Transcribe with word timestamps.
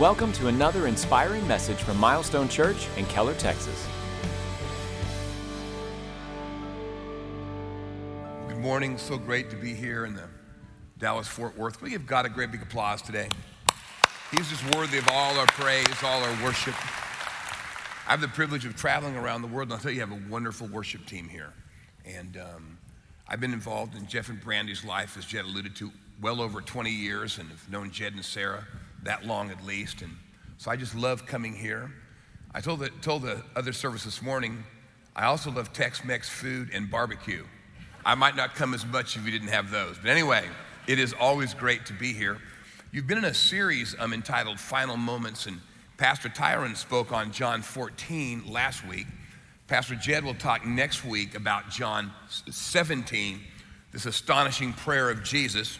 Welcome 0.00 0.32
to 0.32 0.48
another 0.48 0.86
inspiring 0.86 1.46
message 1.46 1.76
from 1.76 1.98
Milestone 1.98 2.48
Church 2.48 2.88
in 2.96 3.04
Keller, 3.06 3.34
Texas. 3.34 3.86
Good 8.48 8.56
morning. 8.56 8.96
So 8.96 9.18
great 9.18 9.50
to 9.50 9.56
be 9.56 9.74
here 9.74 10.06
in 10.06 10.14
the 10.14 10.24
Dallas 10.98 11.28
Fort 11.28 11.56
Worth. 11.58 11.82
We 11.82 11.90
give 11.90 12.06
God 12.06 12.24
a 12.24 12.30
great 12.30 12.50
big 12.50 12.62
applause 12.62 13.02
today? 13.02 13.28
He's 14.30 14.48
just 14.48 14.64
worthy 14.74 14.96
of 14.96 15.06
all 15.10 15.38
our 15.38 15.46
praise, 15.48 15.86
all 16.02 16.22
our 16.22 16.42
worship. 16.42 16.74
I 18.08 18.12
have 18.12 18.22
the 18.22 18.28
privilege 18.28 18.64
of 18.64 18.74
traveling 18.74 19.14
around 19.14 19.42
the 19.42 19.48
world, 19.48 19.68
and 19.68 19.74
I'll 19.74 19.78
tell 19.78 19.90
you, 19.90 19.96
you 19.96 20.06
have 20.06 20.10
a 20.10 20.30
wonderful 20.30 20.68
worship 20.68 21.04
team 21.04 21.28
here. 21.28 21.52
And 22.06 22.38
um, 22.38 22.78
I've 23.28 23.40
been 23.40 23.52
involved 23.52 23.94
in 23.94 24.06
Jeff 24.06 24.30
and 24.30 24.40
Brandy's 24.40 24.86
life, 24.86 25.18
as 25.18 25.26
Jed 25.26 25.44
alluded 25.44 25.76
to, 25.76 25.92
well 26.20 26.40
over 26.40 26.62
20 26.62 26.90
years, 26.90 27.36
and 27.36 27.50
have 27.50 27.70
known 27.70 27.90
Jed 27.90 28.14
and 28.14 28.24
Sarah 28.24 28.66
that 29.02 29.26
long 29.26 29.50
at 29.50 29.64
least. 29.64 30.02
And 30.02 30.16
so 30.58 30.70
I 30.70 30.76
just 30.76 30.94
love 30.94 31.26
coming 31.26 31.54
here. 31.54 31.90
I 32.54 32.60
told 32.60 32.80
the, 32.80 32.90
told 33.00 33.22
the 33.22 33.42
other 33.56 33.72
service 33.72 34.04
this 34.04 34.22
morning, 34.22 34.64
I 35.16 35.24
also 35.24 35.50
love 35.50 35.72
Tex 35.72 36.04
Mex 36.04 36.28
food 36.28 36.70
and 36.72 36.90
barbecue. 36.90 37.44
I 38.04 38.14
might 38.14 38.36
not 38.36 38.54
come 38.54 38.74
as 38.74 38.84
much 38.84 39.16
if 39.16 39.24
you 39.24 39.30
didn't 39.30 39.48
have 39.48 39.70
those. 39.70 39.96
But 39.98 40.10
anyway, 40.10 40.44
it 40.86 40.98
is 40.98 41.12
always 41.12 41.54
great 41.54 41.86
to 41.86 41.92
be 41.92 42.12
here. 42.12 42.38
You've 42.90 43.06
been 43.06 43.18
in 43.18 43.24
a 43.24 43.34
series 43.34 43.94
um, 43.98 44.12
entitled 44.12 44.58
Final 44.58 44.96
Moments, 44.96 45.46
and 45.46 45.60
Pastor 45.96 46.28
Tyron 46.28 46.76
spoke 46.76 47.12
on 47.12 47.32
John 47.32 47.62
14 47.62 48.44
last 48.50 48.86
week. 48.86 49.06
Pastor 49.68 49.94
Jed 49.94 50.24
will 50.24 50.34
talk 50.34 50.66
next 50.66 51.04
week 51.04 51.34
about 51.34 51.70
John 51.70 52.10
17, 52.50 53.40
this 53.92 54.04
astonishing 54.04 54.72
prayer 54.74 55.08
of 55.08 55.22
Jesus. 55.22 55.78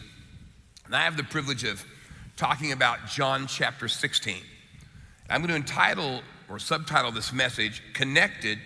And 0.85 0.95
I 0.95 1.03
have 1.03 1.17
the 1.17 1.23
privilege 1.23 1.63
of 1.63 1.85
talking 2.35 2.71
about 2.71 3.07
John 3.07 3.47
chapter 3.47 3.87
16. 3.87 4.37
I'm 5.29 5.41
going 5.41 5.49
to 5.49 5.55
entitle 5.55 6.21
or 6.49 6.59
subtitle 6.59 7.11
this 7.11 7.31
message 7.31 7.83
Connected 7.93 8.59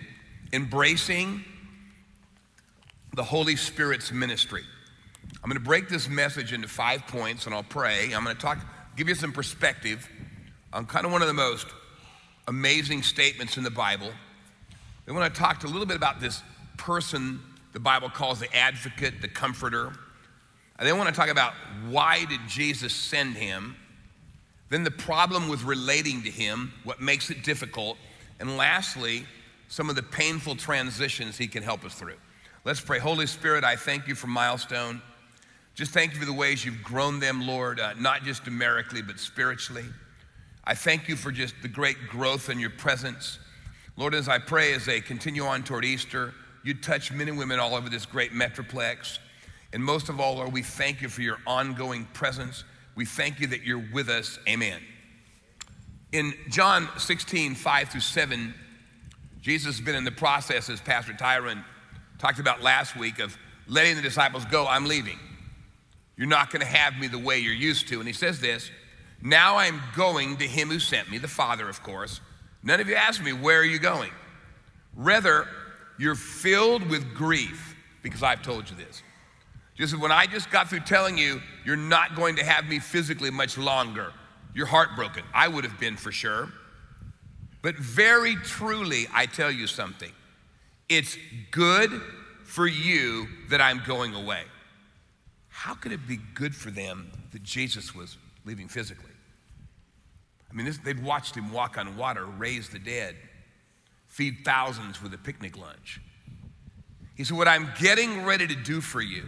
Embracing 0.54 1.44
the 3.14 3.24
Holy 3.24 3.56
Spirit's 3.56 4.12
Ministry. 4.12 4.64
I'm 5.44 5.50
going 5.50 5.60
to 5.62 5.66
break 5.66 5.90
this 5.90 6.08
message 6.08 6.54
into 6.54 6.68
five 6.68 7.06
points 7.08 7.46
and 7.46 7.54
I'll 7.54 7.64
pray. 7.64 8.14
I'm 8.14 8.24
going 8.24 8.36
to 8.36 8.42
talk, 8.42 8.60
give 8.96 9.10
you 9.10 9.16
some 9.16 9.34
perspective 9.34 10.08
on 10.72 10.86
kind 10.86 11.06
of 11.06 11.12
one 11.12 11.22
of 11.22 11.28
the 11.28 11.34
most 11.34 11.68
amazing 12.48 13.04
statements 13.04 13.58
in 13.58 13.64
the 13.64 13.72
Bible. 13.72 14.12
I 15.08 15.12
want 15.12 15.34
to 15.34 15.40
talk 15.40 15.64
a 15.64 15.68
little 15.68 15.86
bit 15.86 15.98
about 15.98 16.20
this 16.22 16.42
person 16.78 17.42
the 17.74 17.80
Bible 17.80 18.10
calls 18.10 18.40
the 18.40 18.54
advocate, 18.56 19.22
the 19.22 19.28
comforter. 19.28 19.94
I 20.80 20.84
then 20.84 20.98
want 20.98 21.10
to 21.10 21.16
talk 21.16 21.30
about 21.30 21.54
why 21.90 22.26
did 22.26 22.42
Jesus 22.48 22.94
send 22.94 23.36
him? 23.36 23.76
Then 24.70 24.84
the 24.84 24.92
problem 24.92 25.48
with 25.48 25.64
relating 25.64 26.24
to 26.24 26.30
him, 26.30 26.74
what 26.84 27.02
makes 27.02 27.30
it 27.30 27.44
difficult, 27.44 27.98
and 28.40 28.58
lastly, 28.58 29.26
some 29.70 29.90
of 29.90 29.96
the 29.96 30.04
painful 30.04 30.56
transitions 30.56 31.38
he 31.38 31.48
can 31.48 31.64
help 31.64 31.84
us 31.84 31.94
through. 31.94 32.18
Let's 32.64 32.82
pray. 32.82 33.00
Holy 33.00 33.28
Spirit, 33.28 33.64
I 33.64 33.76
thank 33.76 34.08
you 34.08 34.16
for 34.16 34.28
Milestone. 34.28 35.02
Just 35.74 35.92
thank 35.92 36.14
you 36.14 36.20
for 36.20 36.26
the 36.26 36.34
ways 36.34 36.66
you've 36.66 36.84
grown 36.84 37.20
them, 37.20 37.46
Lord, 37.48 37.80
uh, 37.80 37.94
not 37.98 38.24
just 38.24 38.46
numerically, 38.46 39.02
but 39.02 39.20
spiritually. 39.20 39.86
I 40.64 40.74
thank 40.74 41.08
you 41.08 41.16
for 41.16 41.32
just 41.32 41.56
the 41.62 41.68
great 41.68 41.98
growth 42.10 42.50
in 42.50 42.60
your 42.60 42.72
presence. 42.72 43.40
Lord, 43.96 44.14
as 44.14 44.28
I 44.28 44.38
pray 44.38 44.74
as 44.74 44.86
they 44.86 45.00
continue 45.00 45.44
on 45.44 45.64
toward 45.64 45.86
Easter, 45.86 46.34
you 46.64 46.74
touch 46.74 47.12
men 47.12 47.30
and 47.30 47.38
women 47.38 47.60
all 47.60 47.74
over 47.74 47.90
this 47.90 48.06
great 48.06 48.34
metroplex. 48.34 49.20
And 49.74 49.84
most 49.84 50.10
of 50.10 50.20
all, 50.20 50.36
Lord, 50.36 50.54
we 50.54 50.62
thank 50.62 51.02
you 51.02 51.10
for 51.10 51.22
your 51.22 51.40
ongoing 51.46 52.06
presence. 52.14 52.64
We 52.96 53.06
thank 53.06 53.40
you 53.40 53.48
that 53.48 53.64
you're 53.64 53.84
with 53.94 54.10
us. 54.10 54.40
Amen. 54.48 54.80
In 56.12 56.34
John 56.50 56.88
16, 56.98 57.56
5 57.56 57.90
through 57.90 58.02
7, 58.02 58.54
Jesus 59.42 59.78
has 59.78 59.86
been 59.86 59.96
in 59.96 60.04
the 60.04 60.12
process, 60.12 60.70
as 60.70 60.80
Pastor 60.80 61.14
Tyron 61.14 61.64
talked 62.18 62.40
about 62.40 62.62
last 62.62 62.96
week, 62.96 63.20
of 63.20 63.38
letting 63.68 63.96
the 63.96 64.02
disciples 64.02 64.46
go. 64.46 64.66
I'm 64.66 64.86
leaving. 64.86 65.20
You're 66.16 66.28
not 66.28 66.50
going 66.50 66.62
to 66.62 66.68
have 66.68 66.98
me 66.98 67.08
the 67.08 67.20
way 67.20 67.40
you're 67.40 67.54
used 67.54 67.88
to. 67.90 68.00
And 68.00 68.08
he 68.08 68.14
says 68.14 68.40
this 68.40 68.72
Now 69.22 69.58
I'm 69.58 69.82
going 69.96 70.38
to 70.38 70.48
him 70.48 70.70
who 70.70 70.80
sent 70.80 71.12
me, 71.12 71.18
the 71.18 71.28
Father, 71.28 71.70
of 71.70 71.84
course. 71.84 72.22
None 72.64 72.80
of 72.80 72.88
you 72.88 72.96
asked 72.96 73.22
me, 73.22 73.34
Where 73.34 73.60
are 73.60 73.66
you 73.66 73.80
going? 73.80 74.12
Rather, 74.96 75.48
you're 76.00 76.16
filled 76.16 76.90
with 76.90 77.14
grief 77.14 77.76
because 78.02 78.24
I've 78.24 78.42
told 78.42 78.70
you 78.70 78.76
this. 78.76 79.04
Just 79.78 79.98
when 79.98 80.12
I 80.12 80.26
just 80.26 80.50
got 80.50 80.70
through 80.70 80.82
telling 80.82 81.18
you, 81.18 81.42
you're 81.64 81.76
not 81.76 82.16
going 82.16 82.36
to 82.38 82.44
have 82.44 82.66
me 82.68 82.80
physically 82.80 83.30
much 83.30 83.58
longer, 83.58 84.12
you're 84.56 84.66
heartbroken. 84.66 85.24
I 85.34 85.48
would 85.48 85.64
have 85.64 85.80
been 85.80 85.96
for 85.96 86.12
sure. 86.12 86.50
But 87.62 87.76
very 87.76 88.36
truly, 88.38 89.08
I 89.14 89.28
tell 89.28 89.52
you 89.52 89.68
something. 89.68 90.12
It's 90.90 91.18
good 91.52 92.02
for 92.44 92.66
you 92.66 93.28
that 93.50 93.62
I'm 93.62 93.82
going 93.86 94.16
away. 94.16 94.44
How 95.50 95.74
could 95.74 95.92
it 95.92 96.08
be 96.08 96.18
good 96.34 96.56
for 96.56 96.72
them 96.72 97.12
that 97.32 97.44
Jesus 97.44 97.94
was 97.94 98.18
leaving 98.46 98.68
physically? 98.68 99.12
I 100.50 100.54
mean, 100.54 100.66
this, 100.66 100.78
they'd 100.78 101.04
watched 101.04 101.36
him 101.36 101.52
walk 101.52 101.78
on 101.78 101.98
water, 101.98 102.26
raise 102.26 102.70
the 102.70 102.80
dead, 102.80 103.16
feed 104.08 104.38
thousands 104.46 105.04
with 105.04 105.14
a 105.14 105.18
picnic 105.18 105.58
lunch. 105.58 106.00
He 107.16 107.24
said, 107.24 107.38
What 107.38 107.48
I'm 107.48 107.70
getting 107.80 108.24
ready 108.24 108.48
to 108.48 108.56
do 108.56 108.82
for 108.82 109.02
you 109.02 109.26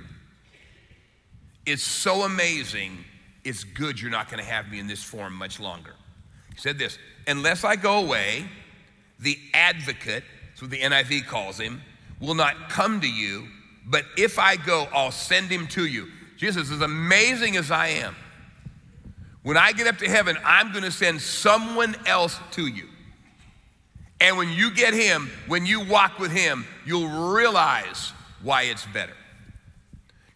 is 1.69 1.81
so 1.81 2.23
amazing, 2.23 3.03
it's 3.43 3.63
good 3.63 4.01
you're 4.01 4.11
not 4.11 4.29
going 4.29 4.43
to 4.43 4.49
have 4.49 4.69
me 4.69 4.79
in 4.79 4.87
this 4.87 5.03
form 5.03 5.33
much 5.33 5.59
longer. 5.59 5.95
He 6.53 6.59
said 6.59 6.77
this 6.77 6.97
Unless 7.27 7.63
I 7.63 7.75
go 7.75 7.99
away, 7.99 8.45
the 9.19 9.37
advocate, 9.53 10.23
that's 10.49 10.61
what 10.61 10.71
the 10.71 10.79
NIV 10.79 11.27
calls 11.27 11.59
him, 11.59 11.81
will 12.19 12.35
not 12.35 12.69
come 12.69 13.01
to 13.01 13.09
you, 13.09 13.47
but 13.85 14.05
if 14.17 14.39
I 14.39 14.55
go, 14.55 14.87
I'll 14.93 15.11
send 15.11 15.49
him 15.49 15.67
to 15.67 15.85
you. 15.85 16.07
Jesus, 16.37 16.71
as 16.71 16.81
amazing 16.81 17.57
as 17.57 17.71
I 17.71 17.87
am, 17.87 18.15
when 19.43 19.57
I 19.57 19.71
get 19.71 19.87
up 19.87 19.97
to 19.97 20.09
heaven, 20.09 20.37
I'm 20.43 20.71
going 20.71 20.83
to 20.83 20.91
send 20.91 21.21
someone 21.21 21.95
else 22.05 22.39
to 22.51 22.67
you. 22.67 22.87
And 24.21 24.37
when 24.37 24.49
you 24.49 24.71
get 24.71 24.93
him, 24.93 25.31
when 25.47 25.65
you 25.65 25.85
walk 25.85 26.19
with 26.19 26.31
him, 26.31 26.65
you'll 26.85 27.31
realize 27.33 28.11
why 28.41 28.63
it's 28.63 28.85
better. 28.87 29.13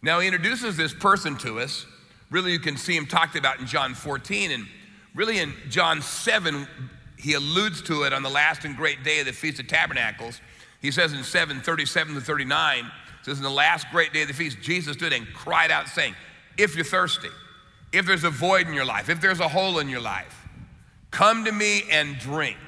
Now, 0.04 0.20
he 0.20 0.26
introduces 0.26 0.76
this 0.76 0.92
person 0.92 1.34
to 1.38 1.60
us. 1.60 1.86
Really, 2.30 2.52
you 2.52 2.58
can 2.58 2.76
see 2.76 2.94
him 2.94 3.06
talked 3.06 3.36
about 3.36 3.58
in 3.58 3.66
John 3.66 3.94
14. 3.94 4.50
And 4.50 4.66
really, 5.14 5.38
in 5.38 5.54
John 5.70 6.02
7, 6.02 6.68
he 7.16 7.32
alludes 7.32 7.80
to 7.84 8.02
it 8.02 8.12
on 8.12 8.22
the 8.22 8.28
last 8.28 8.66
and 8.66 8.76
great 8.76 9.02
day 9.02 9.20
of 9.20 9.26
the 9.26 9.32
Feast 9.32 9.60
of 9.60 9.66
Tabernacles. 9.66 10.42
He 10.82 10.90
says 10.90 11.14
in 11.14 11.24
7 11.24 11.62
37 11.62 12.16
to 12.16 12.20
39, 12.20 12.90
says, 13.22 13.38
In 13.38 13.44
the 13.44 13.48
last 13.48 13.86
great 13.90 14.12
day 14.12 14.20
of 14.20 14.28
the 14.28 14.34
feast, 14.34 14.58
Jesus 14.60 14.94
stood 14.94 15.14
and 15.14 15.26
cried 15.32 15.70
out, 15.70 15.88
saying, 15.88 16.14
If 16.58 16.76
you're 16.76 16.84
thirsty, 16.84 17.30
if 17.90 18.04
there's 18.04 18.24
a 18.24 18.30
void 18.30 18.66
in 18.66 18.74
your 18.74 18.84
life, 18.84 19.08
if 19.08 19.22
there's 19.22 19.40
a 19.40 19.48
hole 19.48 19.78
in 19.78 19.88
your 19.88 20.02
life, 20.02 20.46
come 21.12 21.46
to 21.46 21.52
me 21.52 21.84
and 21.90 22.18
drink. 22.18 22.58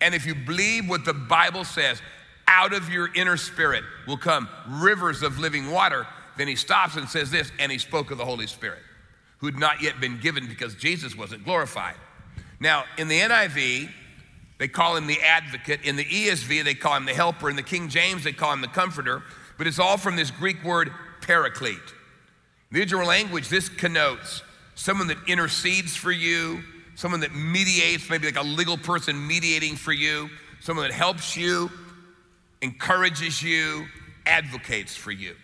And 0.00 0.14
if 0.14 0.24
you 0.24 0.34
believe 0.34 0.88
what 0.88 1.04
the 1.04 1.12
Bible 1.12 1.64
says, 1.64 2.00
out 2.48 2.72
of 2.72 2.88
your 2.88 3.12
inner 3.14 3.36
spirit 3.36 3.84
will 4.06 4.16
come 4.16 4.48
rivers 4.66 5.22
of 5.22 5.38
living 5.38 5.70
water. 5.70 6.06
Then 6.36 6.48
he 6.48 6.56
stops 6.56 6.96
and 6.96 7.08
says 7.08 7.30
this, 7.30 7.50
and 7.58 7.72
he 7.72 7.78
spoke 7.78 8.10
of 8.10 8.18
the 8.18 8.24
Holy 8.24 8.46
Spirit, 8.46 8.82
who 9.38 9.46
had 9.46 9.58
not 9.58 9.82
yet 9.82 10.00
been 10.00 10.20
given 10.20 10.46
because 10.46 10.74
Jesus 10.74 11.16
wasn't 11.16 11.44
glorified. 11.44 11.96
Now, 12.60 12.84
in 12.98 13.08
the 13.08 13.20
NIV, 13.20 13.90
they 14.58 14.68
call 14.68 14.96
him 14.96 15.06
the 15.06 15.20
advocate. 15.20 15.80
In 15.82 15.96
the 15.96 16.04
ESV, 16.04 16.64
they 16.64 16.74
call 16.74 16.96
him 16.96 17.04
the 17.04 17.14
helper. 17.14 17.50
In 17.50 17.56
the 17.56 17.62
King 17.62 17.88
James, 17.88 18.24
they 18.24 18.32
call 18.32 18.52
him 18.52 18.60
the 18.60 18.68
comforter. 18.68 19.22
But 19.58 19.66
it's 19.66 19.78
all 19.78 19.96
from 19.96 20.16
this 20.16 20.30
Greek 20.30 20.62
word 20.64 20.90
paraclete. 21.20 21.76
In 21.76 22.74
the 22.74 22.80
original 22.80 23.06
language, 23.06 23.48
this 23.48 23.68
connotes 23.68 24.42
someone 24.74 25.08
that 25.08 25.18
intercedes 25.26 25.96
for 25.96 26.12
you, 26.12 26.62
someone 26.94 27.20
that 27.20 27.34
mediates, 27.34 28.08
maybe 28.08 28.26
like 28.26 28.36
a 28.36 28.42
legal 28.46 28.76
person 28.76 29.26
mediating 29.26 29.76
for 29.76 29.92
you, 29.92 30.30
someone 30.60 30.88
that 30.88 30.94
helps 30.94 31.36
you, 31.36 31.70
encourages 32.62 33.42
you, 33.42 33.86
advocates 34.24 34.96
for 34.96 35.12
you. 35.12 35.36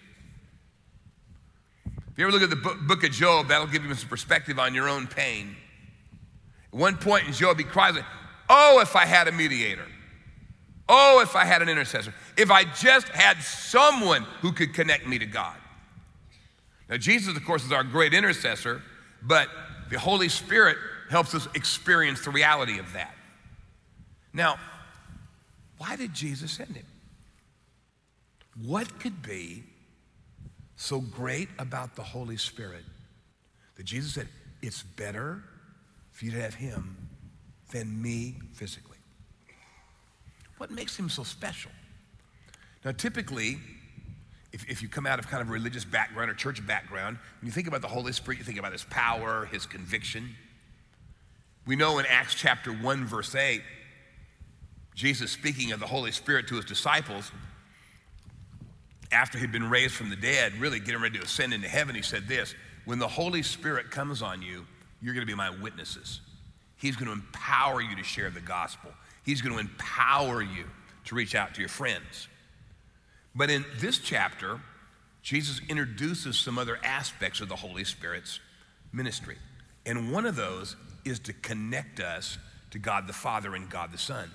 If 2.12 2.18
you 2.18 2.26
ever 2.26 2.32
look 2.32 2.42
at 2.42 2.50
the 2.50 2.76
book 2.86 3.04
of 3.04 3.10
Job, 3.10 3.48
that'll 3.48 3.66
give 3.66 3.84
you 3.84 3.94
some 3.94 4.08
perspective 4.08 4.58
on 4.58 4.74
your 4.74 4.88
own 4.88 5.06
pain. 5.06 5.56
At 6.72 6.78
one 6.78 6.96
point 6.96 7.26
in 7.26 7.32
Job, 7.32 7.58
he 7.58 7.64
cries, 7.64 7.96
Oh, 8.50 8.80
if 8.80 8.94
I 8.94 9.06
had 9.06 9.28
a 9.28 9.32
mediator. 9.32 9.86
Oh, 10.88 11.20
if 11.22 11.34
I 11.34 11.46
had 11.46 11.62
an 11.62 11.70
intercessor. 11.70 12.12
If 12.36 12.50
I 12.50 12.64
just 12.64 13.08
had 13.08 13.38
someone 13.42 14.24
who 14.42 14.52
could 14.52 14.74
connect 14.74 15.06
me 15.06 15.18
to 15.18 15.26
God. 15.26 15.56
Now, 16.90 16.98
Jesus, 16.98 17.34
of 17.34 17.42
course, 17.46 17.64
is 17.64 17.72
our 17.72 17.84
great 17.84 18.12
intercessor, 18.12 18.82
but 19.22 19.48
the 19.88 19.98
Holy 19.98 20.28
Spirit 20.28 20.76
helps 21.08 21.34
us 21.34 21.48
experience 21.54 22.22
the 22.22 22.30
reality 22.30 22.78
of 22.78 22.92
that. 22.92 23.14
Now, 24.34 24.58
why 25.78 25.96
did 25.96 26.12
Jesus 26.12 26.52
send 26.52 26.76
him? 26.76 26.86
What 28.62 28.98
could 29.00 29.22
be 29.22 29.64
so 30.82 31.00
great 31.00 31.48
about 31.60 31.94
the 31.94 32.02
Holy 32.02 32.36
Spirit 32.36 32.82
that 33.76 33.84
Jesus 33.84 34.14
said, 34.14 34.26
it's 34.62 34.82
better 34.82 35.40
for 36.10 36.24
you 36.24 36.32
to 36.32 36.40
have 36.40 36.54
him 36.54 36.96
than 37.70 38.02
me 38.02 38.34
physically. 38.52 38.96
What 40.58 40.72
makes 40.72 40.98
him 40.98 41.08
so 41.08 41.22
special? 41.22 41.70
Now, 42.84 42.90
typically, 42.90 43.58
if, 44.52 44.68
if 44.68 44.82
you 44.82 44.88
come 44.88 45.06
out 45.06 45.20
of 45.20 45.28
kind 45.28 45.40
of 45.40 45.50
religious 45.50 45.84
background 45.84 46.30
or 46.32 46.34
church 46.34 46.64
background, 46.66 47.16
when 47.40 47.46
you 47.46 47.52
think 47.52 47.68
about 47.68 47.80
the 47.80 47.88
Holy 47.88 48.12
Spirit, 48.12 48.38
you 48.38 48.44
think 48.44 48.58
about 48.58 48.72
his 48.72 48.84
power, 48.84 49.46
his 49.52 49.66
conviction. 49.66 50.34
We 51.64 51.76
know 51.76 52.00
in 52.00 52.06
Acts 52.06 52.34
chapter 52.34 52.72
1, 52.72 53.04
verse 53.04 53.36
8, 53.36 53.62
Jesus 54.96 55.30
speaking 55.30 55.70
of 55.70 55.78
the 55.78 55.86
Holy 55.86 56.10
Spirit 56.10 56.48
to 56.48 56.56
his 56.56 56.64
disciples, 56.64 57.30
after 59.12 59.38
he'd 59.38 59.52
been 59.52 59.68
raised 59.68 59.94
from 59.94 60.10
the 60.10 60.16
dead, 60.16 60.54
really 60.58 60.80
getting 60.80 61.00
ready 61.00 61.18
to 61.18 61.24
ascend 61.24 61.52
into 61.52 61.68
heaven, 61.68 61.94
he 61.94 62.02
said 62.02 62.26
this 62.28 62.54
When 62.84 62.98
the 62.98 63.08
Holy 63.08 63.42
Spirit 63.42 63.90
comes 63.90 64.22
on 64.22 64.42
you, 64.42 64.66
you're 65.00 65.14
going 65.14 65.26
to 65.26 65.30
be 65.30 65.36
my 65.36 65.50
witnesses. 65.50 66.20
He's 66.76 66.96
going 66.96 67.06
to 67.06 67.12
empower 67.12 67.80
you 67.80 67.94
to 67.96 68.02
share 68.02 68.30
the 68.30 68.40
gospel, 68.40 68.90
He's 69.24 69.40
going 69.40 69.54
to 69.54 69.60
empower 69.60 70.42
you 70.42 70.64
to 71.04 71.14
reach 71.14 71.34
out 71.34 71.54
to 71.54 71.60
your 71.60 71.68
friends. 71.68 72.28
But 73.34 73.50
in 73.50 73.64
this 73.78 73.98
chapter, 73.98 74.60
Jesus 75.22 75.60
introduces 75.68 76.38
some 76.38 76.58
other 76.58 76.78
aspects 76.82 77.40
of 77.40 77.48
the 77.48 77.56
Holy 77.56 77.84
Spirit's 77.84 78.40
ministry. 78.92 79.36
And 79.86 80.12
one 80.12 80.26
of 80.26 80.36
those 80.36 80.76
is 81.04 81.18
to 81.20 81.32
connect 81.32 82.00
us 82.00 82.38
to 82.72 82.78
God 82.78 83.06
the 83.06 83.12
Father 83.12 83.54
and 83.54 83.70
God 83.70 83.92
the 83.92 83.98
Son. 83.98 84.30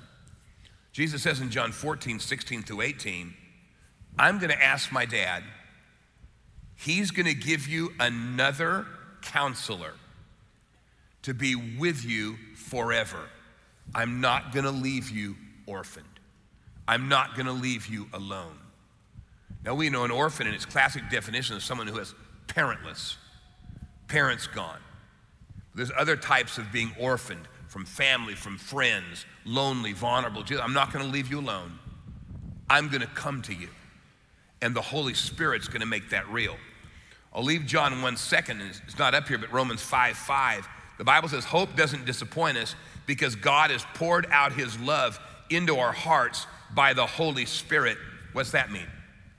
Jesus 0.94 1.21
says 1.21 1.41
in 1.41 1.51
John 1.51 1.71
14, 1.71 2.19
16 2.19 2.63
through 2.63 2.81
18, 2.81 3.33
I'm 4.19 4.39
going 4.39 4.49
to 4.49 4.63
ask 4.63 4.91
my 4.91 5.05
dad, 5.05 5.43
he's 6.75 7.11
going 7.11 7.27
to 7.27 7.33
give 7.33 7.67
you 7.67 7.93
another 7.99 8.85
counselor 9.21 9.93
to 11.23 11.33
be 11.33 11.55
with 11.55 12.05
you 12.05 12.37
forever. 12.55 13.29
I'm 13.93 14.21
not 14.21 14.53
going 14.53 14.65
to 14.65 14.71
leave 14.71 15.09
you 15.09 15.35
orphaned. 15.65 16.05
I'm 16.87 17.09
not 17.09 17.35
going 17.35 17.47
to 17.47 17.51
leave 17.51 17.87
you 17.87 18.07
alone. 18.13 18.57
Now, 19.65 19.75
we 19.75 19.89
know 19.89 20.05
an 20.05 20.11
orphan 20.11 20.47
in 20.47 20.53
its 20.53 20.65
classic 20.65 21.03
definition 21.11 21.57
is 21.57 21.63
someone 21.63 21.87
who 21.87 21.99
is 21.99 22.15
parentless, 22.47 23.17
parents 24.07 24.47
gone. 24.47 24.79
There's 25.75 25.91
other 25.97 26.15
types 26.15 26.57
of 26.57 26.71
being 26.71 26.91
orphaned 26.99 27.47
from 27.67 27.85
family, 27.85 28.33
from 28.33 28.57
friends, 28.57 29.25
lonely, 29.45 29.93
vulnerable. 29.93 30.43
I'm 30.61 30.73
not 30.73 30.93
going 30.93 31.05
to 31.05 31.11
leave 31.11 31.29
you 31.29 31.39
alone. 31.39 31.77
I'm 32.69 32.87
going 32.87 33.01
to 33.01 33.07
come 33.07 33.41
to 33.43 33.53
you. 33.53 33.67
And 34.62 34.75
the 34.75 34.81
Holy 34.81 35.13
Spirit's 35.13 35.68
going 35.68 35.81
to 35.81 35.88
make 35.88 36.09
that 36.09 36.27
real. 36.30 36.56
I'll 37.33 37.44
leave 37.44 37.65
John 37.65 38.01
one 38.01 38.18
second, 38.18 38.62
it's 38.62 38.98
not 38.98 39.13
up 39.13 39.27
here, 39.27 39.38
but 39.38 39.51
Romans 39.51 39.81
5 39.81 40.18
5. 40.18 40.68
The 40.98 41.04
Bible 41.04 41.30
says, 41.30 41.45
Hope 41.45 41.75
doesn't 41.75 42.06
disappoint 42.06 42.57
us 42.57 42.75
because 43.06 43.36
God 43.36 43.69
has 43.69 43.86
poured 43.94 44.25
out 44.31 44.54
his 44.54 44.80
love 44.80 45.19
into 45.50 45.77
our 45.77 45.92
hearts 45.92 46.48
by 46.74 46.94
the 46.94 47.06
Holy 47.06 47.45
Spirit. 47.45 47.98
What's 48.33 48.51
that 48.51 48.71
mean? 48.71 48.88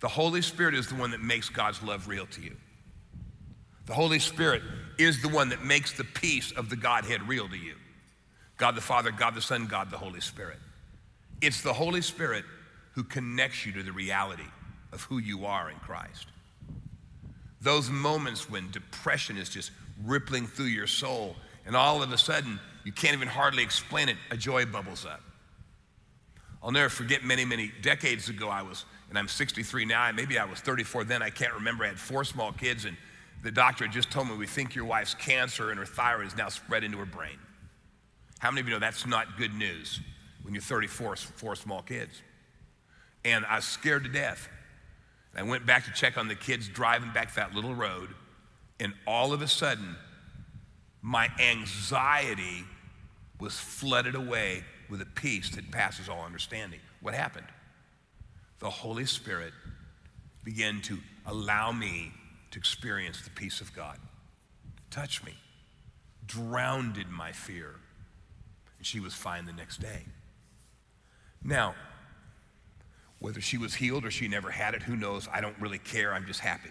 The 0.00 0.08
Holy 0.08 0.42
Spirit 0.42 0.74
is 0.74 0.86
the 0.86 0.94
one 0.94 1.10
that 1.10 1.20
makes 1.20 1.48
God's 1.48 1.82
love 1.82 2.06
real 2.06 2.26
to 2.26 2.40
you. 2.40 2.56
The 3.86 3.94
Holy 3.94 4.18
Spirit 4.18 4.62
is 4.98 5.20
the 5.22 5.28
one 5.28 5.48
that 5.48 5.64
makes 5.64 5.92
the 5.92 6.04
peace 6.04 6.52
of 6.52 6.70
the 6.70 6.76
Godhead 6.76 7.26
real 7.26 7.48
to 7.48 7.56
you 7.56 7.74
God 8.58 8.74
the 8.74 8.80
Father, 8.80 9.10
God 9.12 9.34
the 9.34 9.40
Son, 9.40 9.66
God 9.66 9.90
the 9.90 9.96
Holy 9.96 10.20
Spirit. 10.20 10.58
It's 11.40 11.62
the 11.62 11.72
Holy 11.72 12.02
Spirit 12.02 12.44
who 12.92 13.04
connects 13.04 13.64
you 13.64 13.72
to 13.72 13.82
the 13.82 13.92
reality 13.92 14.44
of 14.92 15.02
who 15.02 15.18
you 15.18 15.46
are 15.46 15.70
in 15.70 15.76
Christ. 15.76 16.26
Those 17.60 17.90
moments 17.90 18.48
when 18.48 18.70
depression 18.70 19.36
is 19.36 19.48
just 19.48 19.70
rippling 20.04 20.46
through 20.46 20.66
your 20.66 20.86
soul, 20.86 21.36
and 21.66 21.76
all 21.76 22.02
of 22.02 22.12
a 22.12 22.18
sudden 22.18 22.60
you 22.84 22.92
can't 22.92 23.14
even 23.14 23.28
hardly 23.28 23.62
explain 23.62 24.08
it, 24.08 24.16
a 24.30 24.36
joy 24.36 24.64
bubbles 24.64 25.04
up. 25.04 25.20
I'll 26.62 26.72
never 26.72 26.88
forget 26.88 27.24
many, 27.24 27.44
many 27.44 27.72
decades 27.82 28.28
ago, 28.28 28.48
I 28.48 28.62
was 28.62 28.84
and 29.08 29.18
I'm 29.18 29.28
63 29.28 29.84
now. 29.84 30.10
Maybe 30.12 30.38
I 30.38 30.44
was 30.44 30.60
34 30.60 31.04
then. 31.04 31.22
I 31.22 31.30
can't 31.30 31.54
remember. 31.54 31.84
I 31.84 31.88
had 31.88 31.98
four 31.98 32.24
small 32.24 32.52
kids, 32.52 32.84
and 32.84 32.96
the 33.42 33.50
doctor 33.50 33.84
had 33.84 33.92
just 33.92 34.10
told 34.10 34.28
me, 34.28 34.36
We 34.36 34.46
think 34.46 34.74
your 34.74 34.84
wife's 34.84 35.14
cancer 35.14 35.70
and 35.70 35.78
her 35.78 35.86
thyroid 35.86 36.26
is 36.26 36.36
now 36.36 36.48
spread 36.48 36.84
into 36.84 36.98
her 36.98 37.06
brain. 37.06 37.38
How 38.38 38.50
many 38.50 38.60
of 38.60 38.68
you 38.68 38.74
know 38.74 38.80
that's 38.80 39.06
not 39.06 39.36
good 39.36 39.54
news 39.54 40.00
when 40.42 40.54
you're 40.54 40.62
34, 40.62 41.16
four 41.16 41.56
small 41.56 41.82
kids? 41.82 42.22
And 43.24 43.44
I 43.46 43.56
was 43.56 43.64
scared 43.64 44.04
to 44.04 44.10
death. 44.10 44.48
I 45.38 45.42
went 45.42 45.64
back 45.66 45.84
to 45.84 45.92
check 45.92 46.18
on 46.18 46.28
the 46.28 46.34
kids 46.34 46.68
driving 46.68 47.10
back 47.12 47.34
that 47.34 47.54
little 47.54 47.74
road, 47.74 48.10
and 48.80 48.92
all 49.06 49.32
of 49.32 49.40
a 49.40 49.48
sudden, 49.48 49.96
my 51.00 51.28
anxiety 51.38 52.64
was 53.40 53.58
flooded 53.58 54.14
away 54.14 54.64
with 54.90 55.00
a 55.00 55.06
peace 55.06 55.50
that 55.50 55.70
passes 55.70 56.08
all 56.08 56.24
understanding. 56.24 56.80
What 57.00 57.14
happened? 57.14 57.46
the 58.58 58.70
Holy 58.70 59.06
Spirit 59.06 59.52
began 60.44 60.80
to 60.82 60.98
allow 61.26 61.72
me 61.72 62.12
to 62.50 62.58
experience 62.58 63.22
the 63.22 63.30
peace 63.30 63.60
of 63.60 63.74
God. 63.74 63.98
Touch 64.90 65.24
me, 65.24 65.34
drowned 66.26 66.96
in 66.96 67.12
my 67.12 67.32
fear. 67.32 67.76
And 68.78 68.86
she 68.86 69.00
was 69.00 69.14
fine 69.14 69.44
the 69.44 69.52
next 69.52 69.78
day. 69.78 70.04
Now, 71.42 71.74
whether 73.20 73.40
she 73.40 73.58
was 73.58 73.74
healed 73.74 74.04
or 74.04 74.10
she 74.10 74.28
never 74.28 74.50
had 74.50 74.74
it, 74.74 74.82
who 74.82 74.96
knows? 74.96 75.28
I 75.32 75.40
don't 75.40 75.56
really 75.60 75.78
care. 75.78 76.12
I'm 76.12 76.26
just 76.26 76.40
happy. 76.40 76.70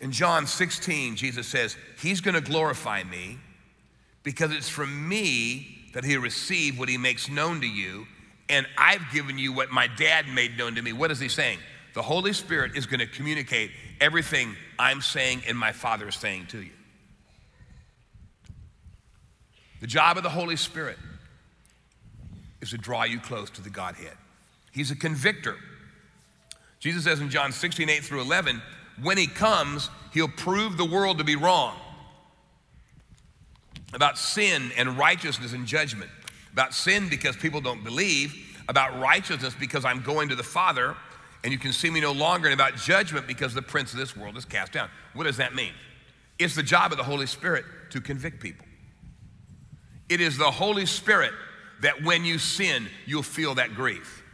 In 0.00 0.12
John 0.12 0.46
16, 0.46 1.16
Jesus 1.16 1.46
says, 1.46 1.76
He's 2.00 2.20
going 2.20 2.34
to 2.34 2.40
glorify 2.40 3.02
me 3.04 3.38
because 4.22 4.52
it's 4.52 4.68
from 4.68 5.08
me 5.08 5.88
that 5.94 6.04
He'll 6.04 6.20
receive 6.20 6.78
what 6.78 6.88
He 6.88 6.98
makes 6.98 7.30
known 7.30 7.60
to 7.60 7.66
you 7.66 8.06
and 8.48 8.66
I've 8.78 9.10
given 9.12 9.38
you 9.38 9.52
what 9.52 9.70
my 9.70 9.86
dad 9.86 10.28
made 10.28 10.56
known 10.56 10.74
to 10.76 10.82
me. 10.82 10.92
What 10.92 11.10
is 11.10 11.18
he 11.18 11.28
saying? 11.28 11.58
The 11.94 12.02
Holy 12.02 12.32
Spirit 12.32 12.76
is 12.76 12.86
going 12.86 13.00
to 13.00 13.06
communicate 13.06 13.70
everything 14.00 14.54
I'm 14.78 15.00
saying 15.00 15.42
and 15.48 15.58
my 15.58 15.72
Father 15.72 16.08
is 16.08 16.14
saying 16.14 16.46
to 16.48 16.62
you. 16.62 16.70
The 19.80 19.86
job 19.86 20.16
of 20.16 20.22
the 20.22 20.30
Holy 20.30 20.56
Spirit 20.56 20.98
is 22.60 22.70
to 22.70 22.78
draw 22.78 23.04
you 23.04 23.20
close 23.20 23.50
to 23.50 23.62
the 23.62 23.70
Godhead. 23.70 24.16
He's 24.76 24.90
a 24.90 24.96
convictor. 24.96 25.56
Jesus 26.80 27.04
says 27.04 27.20
in 27.20 27.30
John 27.30 27.50
16, 27.50 27.88
8 27.88 28.04
through 28.04 28.20
11, 28.20 28.60
when 29.02 29.16
he 29.16 29.26
comes, 29.26 29.88
he'll 30.12 30.28
prove 30.28 30.76
the 30.76 30.84
world 30.84 31.16
to 31.16 31.24
be 31.24 31.34
wrong 31.34 31.74
about 33.94 34.18
sin 34.18 34.70
and 34.76 34.98
righteousness 34.98 35.54
and 35.54 35.66
judgment 35.66 36.10
about 36.52 36.74
sin 36.74 37.08
because 37.08 37.36
people 37.36 37.62
don't 37.62 37.82
believe, 37.84 38.34
about 38.68 39.00
righteousness 39.00 39.54
because 39.58 39.86
I'm 39.86 40.02
going 40.02 40.28
to 40.28 40.34
the 40.34 40.42
Father 40.42 40.94
and 41.42 41.52
you 41.52 41.58
can 41.58 41.72
see 41.72 41.88
me 41.88 42.00
no 42.00 42.12
longer, 42.12 42.48
and 42.48 42.54
about 42.54 42.76
judgment 42.76 43.26
because 43.26 43.54
the 43.54 43.62
prince 43.62 43.92
of 43.92 43.98
this 43.98 44.14
world 44.14 44.36
is 44.36 44.44
cast 44.44 44.72
down. 44.72 44.90
What 45.14 45.24
does 45.24 45.36
that 45.36 45.54
mean? 45.54 45.72
It's 46.38 46.54
the 46.54 46.62
job 46.62 46.90
of 46.90 46.98
the 46.98 47.04
Holy 47.04 47.26
Spirit 47.26 47.64
to 47.90 48.00
convict 48.00 48.40
people. 48.40 48.66
It 50.08 50.20
is 50.20 50.36
the 50.36 50.50
Holy 50.50 50.84
Spirit 50.84 51.32
that 51.80 52.02
when 52.02 52.24
you 52.24 52.38
sin, 52.38 52.88
you'll 53.06 53.22
feel 53.22 53.54
that 53.54 53.74
grief. 53.74 54.24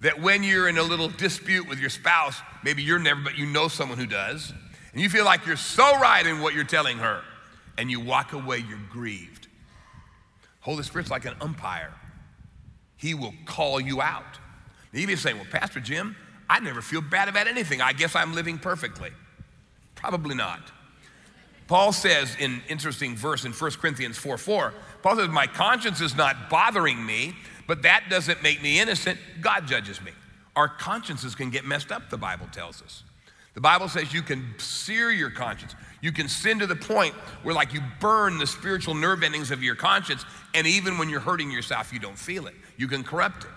That 0.00 0.20
when 0.20 0.42
you're 0.42 0.68
in 0.68 0.78
a 0.78 0.82
little 0.82 1.08
dispute 1.08 1.68
with 1.68 1.78
your 1.78 1.90
spouse, 1.90 2.40
maybe 2.64 2.82
you're 2.82 2.98
never, 2.98 3.20
but 3.20 3.36
you 3.36 3.46
know 3.46 3.68
someone 3.68 3.98
who 3.98 4.06
does, 4.06 4.52
and 4.92 5.00
you 5.00 5.10
feel 5.10 5.24
like 5.24 5.46
you're 5.46 5.56
so 5.56 5.98
right 5.98 6.26
in 6.26 6.40
what 6.40 6.54
you're 6.54 6.64
telling 6.64 6.98
her, 6.98 7.22
and 7.76 7.90
you 7.90 8.00
walk 8.00 8.32
away, 8.32 8.58
you're 8.58 8.78
grieved. 8.90 9.48
Holy 10.60 10.82
Spirit's 10.82 11.10
like 11.10 11.24
an 11.24 11.34
umpire. 11.40 11.92
He 12.96 13.14
will 13.14 13.34
call 13.46 13.80
you 13.80 14.02
out. 14.02 14.38
You 14.92 15.06
may 15.06 15.16
say, 15.16 15.34
well, 15.34 15.46
Pastor 15.50 15.80
Jim, 15.80 16.16
I 16.48 16.60
never 16.60 16.82
feel 16.82 17.00
bad 17.00 17.28
about 17.28 17.46
anything. 17.46 17.80
I 17.80 17.92
guess 17.92 18.14
I'm 18.16 18.34
living 18.34 18.58
perfectly. 18.58 19.10
Probably 19.94 20.34
not. 20.34 20.72
Paul 21.68 21.92
says 21.92 22.36
in 22.40 22.60
interesting 22.68 23.14
verse 23.14 23.44
in 23.44 23.52
1 23.52 23.70
Corinthians 23.72 24.18
4 24.18 24.36
4, 24.36 24.74
Paul 25.02 25.16
says, 25.16 25.28
My 25.28 25.46
conscience 25.46 26.00
is 26.00 26.16
not 26.16 26.50
bothering 26.50 27.04
me, 27.06 27.36
but 27.70 27.82
that 27.82 28.06
doesn't 28.10 28.42
make 28.42 28.60
me 28.60 28.80
innocent. 28.80 29.16
God 29.40 29.68
judges 29.68 30.02
me. 30.02 30.10
Our 30.56 30.66
consciences 30.66 31.36
can 31.36 31.50
get 31.50 31.64
messed 31.64 31.92
up, 31.92 32.10
the 32.10 32.18
Bible 32.18 32.48
tells 32.50 32.82
us. 32.82 33.04
The 33.54 33.60
Bible 33.60 33.88
says 33.88 34.12
you 34.12 34.22
can 34.22 34.56
sear 34.58 35.12
your 35.12 35.30
conscience. 35.30 35.76
You 36.00 36.10
can 36.10 36.26
sin 36.26 36.58
to 36.58 36.66
the 36.66 36.74
point 36.74 37.14
where, 37.44 37.54
like, 37.54 37.72
you 37.72 37.80
burn 38.00 38.38
the 38.38 38.46
spiritual 38.48 38.96
nerve 38.96 39.22
endings 39.22 39.52
of 39.52 39.62
your 39.62 39.76
conscience, 39.76 40.24
and 40.52 40.66
even 40.66 40.98
when 40.98 41.08
you're 41.08 41.20
hurting 41.20 41.48
yourself, 41.52 41.92
you 41.92 42.00
don't 42.00 42.18
feel 42.18 42.48
it. 42.48 42.56
You 42.76 42.88
can 42.88 43.04
corrupt 43.04 43.44
it. 43.44 43.50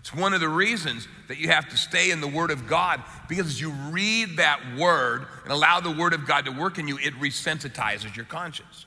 It's 0.00 0.14
one 0.14 0.32
of 0.32 0.40
the 0.40 0.48
reasons 0.48 1.06
that 1.28 1.36
you 1.36 1.48
have 1.48 1.68
to 1.68 1.76
stay 1.76 2.10
in 2.10 2.22
the 2.22 2.26
Word 2.26 2.50
of 2.50 2.66
God 2.66 3.02
because 3.28 3.48
as 3.48 3.60
you 3.60 3.72
read 3.90 4.38
that 4.38 4.60
Word 4.78 5.26
and 5.42 5.52
allow 5.52 5.80
the 5.80 5.90
Word 5.90 6.14
of 6.14 6.26
God 6.26 6.46
to 6.46 6.52
work 6.52 6.78
in 6.78 6.88
you, 6.88 6.96
it 6.96 7.12
resensitizes 7.20 8.16
your 8.16 8.24
conscience. 8.24 8.86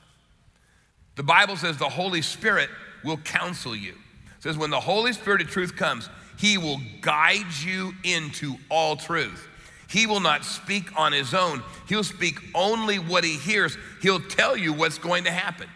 The 1.14 1.22
Bible 1.22 1.54
says 1.54 1.78
the 1.78 1.88
Holy 1.88 2.20
Spirit 2.20 2.68
will 3.04 3.18
counsel 3.18 3.76
you. 3.76 3.94
Says, 4.42 4.58
when 4.58 4.70
the 4.70 4.80
Holy 4.80 5.12
Spirit 5.12 5.40
of 5.40 5.48
truth 5.48 5.76
comes, 5.76 6.08
He 6.36 6.58
will 6.58 6.80
guide 7.00 7.54
you 7.64 7.94
into 8.02 8.56
all 8.68 8.96
truth. 8.96 9.48
He 9.88 10.06
will 10.06 10.20
not 10.20 10.44
speak 10.44 10.98
on 10.98 11.12
his 11.12 11.32
own. 11.32 11.62
He'll 11.86 12.02
speak 12.02 12.40
only 12.54 12.98
what 12.98 13.24
he 13.24 13.36
hears. 13.36 13.76
He'll 14.00 14.20
tell 14.20 14.56
you 14.56 14.72
what's 14.72 14.98
going 14.98 15.24
to 15.24 15.30
happen. 15.30 15.68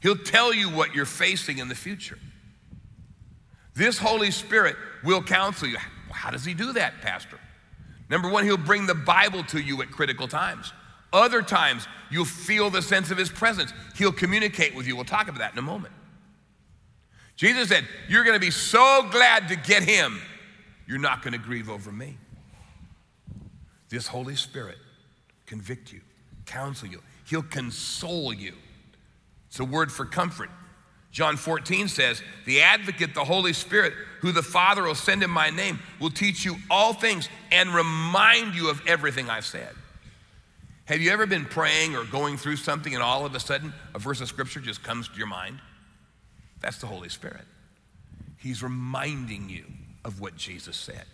He'll 0.00 0.18
tell 0.18 0.52
you 0.52 0.68
what 0.68 0.94
you're 0.94 1.06
facing 1.06 1.58
in 1.58 1.68
the 1.68 1.74
future. 1.74 2.18
This 3.74 3.98
Holy 3.98 4.30
Spirit 4.30 4.76
will 5.02 5.22
counsel 5.22 5.66
you. 5.66 5.78
How 6.12 6.30
does 6.30 6.44
He 6.44 6.54
do 6.54 6.74
that, 6.74 7.00
Pastor? 7.00 7.40
Number 8.10 8.28
one, 8.28 8.44
He'll 8.44 8.58
bring 8.58 8.86
the 8.86 8.94
Bible 8.94 9.42
to 9.44 9.58
you 9.58 9.80
at 9.80 9.90
critical 9.90 10.28
times. 10.28 10.72
Other 11.12 11.42
times, 11.42 11.88
you'll 12.10 12.26
feel 12.26 12.70
the 12.70 12.82
sense 12.82 13.10
of 13.10 13.16
His 13.16 13.30
presence. 13.30 13.72
He'll 13.96 14.12
communicate 14.12 14.74
with 14.74 14.86
you. 14.86 14.94
We'll 14.94 15.04
talk 15.06 15.28
about 15.28 15.38
that 15.38 15.52
in 15.52 15.58
a 15.58 15.62
moment. 15.62 15.94
Jesus 17.42 17.70
said, 17.70 17.84
You're 18.08 18.22
going 18.22 18.36
to 18.36 18.40
be 18.40 18.52
so 18.52 19.08
glad 19.10 19.48
to 19.48 19.56
get 19.56 19.82
Him, 19.82 20.22
you're 20.86 21.00
not 21.00 21.24
going 21.24 21.32
to 21.32 21.40
grieve 21.40 21.68
over 21.68 21.90
me. 21.90 22.16
This 23.88 24.06
Holy 24.06 24.36
Spirit 24.36 24.78
convict 25.46 25.92
you, 25.92 26.02
counsel 26.46 26.86
you, 26.86 27.02
He'll 27.24 27.42
console 27.42 28.32
you. 28.32 28.54
It's 29.48 29.58
a 29.58 29.64
word 29.64 29.90
for 29.90 30.04
comfort. 30.04 30.50
John 31.10 31.36
14 31.36 31.88
says, 31.88 32.22
The 32.46 32.62
advocate, 32.62 33.12
the 33.12 33.24
Holy 33.24 33.52
Spirit, 33.52 33.92
who 34.20 34.30
the 34.30 34.44
Father 34.44 34.84
will 34.84 34.94
send 34.94 35.24
in 35.24 35.30
my 35.30 35.50
name, 35.50 35.80
will 35.98 36.10
teach 36.10 36.44
you 36.44 36.54
all 36.70 36.94
things 36.94 37.28
and 37.50 37.74
remind 37.74 38.54
you 38.54 38.70
of 38.70 38.80
everything 38.86 39.28
I've 39.28 39.46
said. 39.46 39.70
Have 40.84 41.00
you 41.00 41.10
ever 41.10 41.26
been 41.26 41.46
praying 41.46 41.96
or 41.96 42.04
going 42.04 42.36
through 42.36 42.56
something 42.56 42.94
and 42.94 43.02
all 43.02 43.26
of 43.26 43.34
a 43.34 43.40
sudden 43.40 43.72
a 43.96 43.98
verse 43.98 44.20
of 44.20 44.28
scripture 44.28 44.60
just 44.60 44.84
comes 44.84 45.08
to 45.08 45.18
your 45.18 45.26
mind? 45.26 45.58
That's 46.62 46.78
the 46.78 46.86
Holy 46.86 47.08
Spirit. 47.08 47.44
He's 48.38 48.62
reminding 48.62 49.48
you 49.48 49.64
of 50.04 50.20
what 50.20 50.36
Jesus 50.36 50.76
said. 50.76 51.04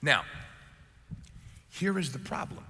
Now, 0.00 0.24
here 1.70 1.98
is 1.98 2.12
the 2.12 2.18
problem 2.18 2.64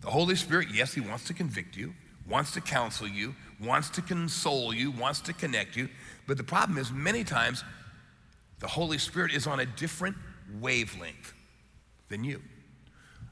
the 0.00 0.10
Holy 0.10 0.36
Spirit, 0.36 0.68
yes, 0.72 0.94
He 0.94 1.00
wants 1.00 1.24
to 1.24 1.34
convict 1.34 1.76
you, 1.76 1.92
wants 2.28 2.52
to 2.52 2.60
counsel 2.60 3.08
you, 3.08 3.34
wants 3.60 3.90
to 3.90 4.02
console 4.02 4.72
you, 4.72 4.92
wants 4.92 5.20
to 5.22 5.32
connect 5.32 5.76
you. 5.76 5.88
But 6.26 6.36
the 6.36 6.44
problem 6.44 6.78
is, 6.78 6.92
many 6.92 7.24
times, 7.24 7.64
the 8.60 8.68
Holy 8.68 8.98
Spirit 8.98 9.32
is 9.32 9.46
on 9.46 9.60
a 9.60 9.66
different 9.66 10.16
wavelength 10.60 11.34
than 12.08 12.22
you. 12.22 12.40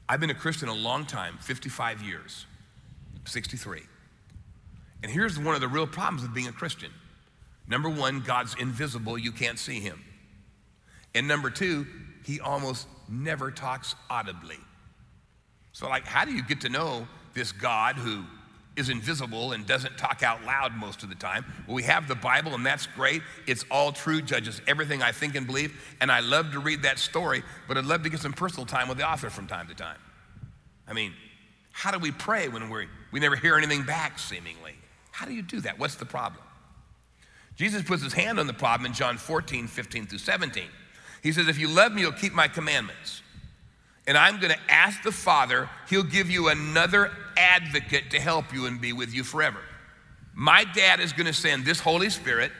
I've 0.09 0.19
been 0.19 0.29
a 0.29 0.35
Christian 0.35 0.67
a 0.67 0.73
long 0.73 1.05
time 1.05 1.37
55 1.39 2.01
years, 2.01 2.45
63. 3.25 3.81
And 5.03 5.11
here's 5.11 5.39
one 5.39 5.55
of 5.55 5.61
the 5.61 5.67
real 5.67 5.87
problems 5.87 6.21
with 6.21 6.33
being 6.33 6.47
a 6.47 6.53
Christian 6.53 6.91
number 7.67 7.89
one, 7.89 8.21
God's 8.21 8.55
invisible, 8.59 9.17
you 9.17 9.31
can't 9.31 9.59
see 9.59 9.79
him. 9.79 10.03
And 11.15 11.27
number 11.27 11.49
two, 11.49 11.85
he 12.25 12.39
almost 12.39 12.87
never 13.09 13.51
talks 13.51 13.95
audibly. 14.09 14.59
So, 15.71 15.87
like, 15.87 16.05
how 16.05 16.25
do 16.25 16.33
you 16.33 16.43
get 16.43 16.61
to 16.61 16.69
know 16.69 17.07
this 17.33 17.51
God 17.51 17.95
who 17.95 18.23
is 18.77 18.89
invisible 18.89 19.53
and 19.53 19.65
doesn't 19.65 19.97
talk 19.97 20.21
out 20.23 20.45
loud 20.45 20.75
most 20.75 21.01
of 21.03 21.09
the 21.09 21.15
time. 21.15 21.43
Well, 21.65 21.75
we 21.75 21.83
have 21.83 22.07
the 22.07 22.15
Bible, 22.15 22.53
and 22.53 22.65
that's 22.65 22.85
great. 22.85 23.23
It's 23.47 23.65
all 23.71 23.91
true, 23.91 24.21
judges 24.21 24.61
everything 24.67 25.01
I 25.01 25.11
think 25.11 25.35
and 25.35 25.47
believe. 25.47 25.73
And 25.99 26.11
I 26.11 26.19
love 26.19 26.51
to 26.51 26.59
read 26.59 26.83
that 26.83 26.99
story, 26.99 27.43
but 27.67 27.77
I'd 27.77 27.85
love 27.85 28.03
to 28.03 28.09
get 28.09 28.19
some 28.19 28.33
personal 28.33 28.65
time 28.65 28.87
with 28.87 28.99
the 28.99 29.09
author 29.09 29.31
from 29.31 29.47
time 29.47 29.67
to 29.67 29.73
time. 29.73 29.97
I 30.87 30.93
mean, 30.93 31.13
how 31.71 31.91
do 31.91 31.99
we 31.99 32.11
pray 32.11 32.47
when 32.47 32.69
we 32.69 32.87
we 33.11 33.19
never 33.19 33.35
hear 33.35 33.57
anything 33.57 33.83
back, 33.83 34.19
seemingly? 34.19 34.75
How 35.11 35.25
do 35.25 35.33
you 35.33 35.41
do 35.41 35.59
that? 35.61 35.79
What's 35.79 35.95
the 35.95 36.05
problem? 36.05 36.43
Jesus 37.57 37.81
puts 37.83 38.01
his 38.01 38.13
hand 38.13 38.39
on 38.39 38.47
the 38.47 38.53
problem 38.53 38.85
in 38.85 38.93
John 38.93 39.17
14, 39.17 39.67
15 39.67 40.07
through 40.07 40.19
17. 40.19 40.63
He 41.21 41.33
says, 41.33 41.49
If 41.49 41.59
you 41.59 41.67
love 41.67 41.91
me, 41.91 42.01
you'll 42.01 42.13
keep 42.13 42.33
my 42.33 42.47
commandments 42.47 43.21
and 44.07 44.17
I'm 44.17 44.39
going 44.39 44.53
to 44.53 44.59
ask 44.69 45.03
the 45.03 45.11
Father, 45.11 45.69
He'll 45.89 46.01
give 46.01 46.31
you 46.31 46.47
another 46.47 47.11
advocate 47.35 48.11
to 48.11 48.19
help 48.19 48.53
you 48.53 48.65
and 48.65 48.79
be 48.79 48.93
with 48.93 49.13
you 49.13 49.23
forever. 49.23 49.59
My 50.33 50.63
dad 50.63 51.01
is 51.01 51.11
going 51.11 51.27
to 51.27 51.33
send 51.33 51.65
this 51.65 51.81
Holy 51.81 52.09
Spirit. 52.09 52.51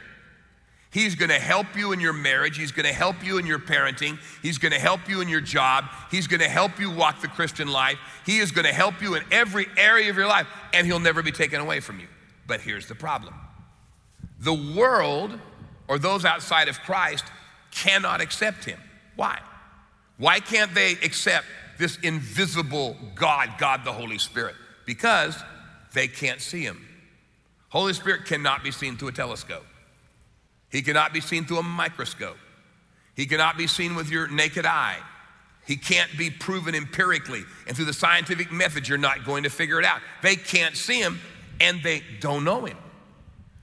He's 0.92 1.16
going 1.16 1.30
to 1.30 1.40
help 1.40 1.76
you 1.76 1.94
in 1.94 2.00
your 2.00 2.14
marriage. 2.14 2.58
He's 2.58 2.72
going 2.72 2.86
to 2.86 2.94
help 2.94 3.24
you 3.24 3.38
in 3.38 3.46
your 3.46 3.60
parenting. 3.60 4.18
He's 4.42 4.58
going 4.58 4.72
to 4.72 4.80
help 4.80 5.08
you 5.08 5.22
in 5.22 5.30
your 5.30 5.42
job. 5.42 5.86
He's 6.12 6.28
going 6.28 6.40
to 6.40 6.50
help 6.50 6.80
you 6.80 6.90
walk 6.90 7.22
the 7.22 7.28
Christian 7.28 7.68
life. 7.68 7.98
He 8.26 8.40
is 8.40 8.52
going 8.52 8.66
to 8.66 8.74
help 8.74 9.02
you 9.02 9.16
in 9.16 9.24
every 9.32 9.68
area 9.78 10.10
of 10.10 10.18
your 10.18 10.28
life, 10.28 10.48
and 10.74 10.86
He'll 10.86 11.00
never 11.00 11.24
be 11.24 11.32
taken 11.32 11.62
away 11.62 11.80
from 11.80 12.00
you. 12.00 12.08
But 12.46 12.62
here's 12.62 12.88
the 12.88 12.96
problem 12.96 13.34
the 14.40 14.54
world 14.54 15.40
or 15.88 16.00
those 16.00 16.26
outside 16.26 16.68
of 16.68 16.80
Christ 16.82 17.26
cannot 17.72 18.22
accept 18.22 18.66
Him. 18.66 18.80
Why? 19.16 19.40
Why 20.18 20.40
can't 20.40 20.74
they 20.74 20.94
accept 20.94 21.46
this 21.78 21.98
invisible 21.98 22.98
God, 23.16 23.50
God 23.58 23.84
the 23.84 23.94
Holy 23.94 24.18
Spirit? 24.18 24.56
Because 24.86 25.36
they 25.94 26.08
can't 26.08 26.42
see 26.42 26.64
him. 26.64 26.86
Holy 27.70 27.94
Spirit 27.94 28.26
cannot 28.26 28.64
be 28.64 28.72
seen 28.72 28.98
through 28.98 29.10
a 29.10 29.14
telescope. 29.14 29.66
He 30.70 30.82
cannot 30.82 31.14
be 31.14 31.22
seen 31.22 31.46
through 31.46 31.60
a 31.60 31.64
microscope. 31.64 32.38
He 33.16 33.26
cannot 33.26 33.58
be 33.58 33.68
seen 33.68 33.96
with 33.96 34.10
your 34.10 34.28
naked 34.28 34.66
eye. 34.66 34.98
He 35.66 35.76
can't 35.76 36.10
be 36.18 36.30
proven 36.30 36.76
empirically. 36.76 37.44
And 37.68 37.76
through 37.76 37.86
the 37.86 37.94
scientific 37.94 38.52
method, 38.52 38.88
you're 38.88 38.98
not 38.98 39.26
going 39.26 39.44
to 39.44 39.50
figure 39.50 39.80
it 39.80 39.86
out. 39.86 40.02
They 40.22 40.36
can't 40.36 40.78
see 40.78 41.02
him 41.02 41.20
and 41.60 41.82
they 41.84 42.04
don't 42.22 42.44
know 42.44 42.66
him. 42.66 42.78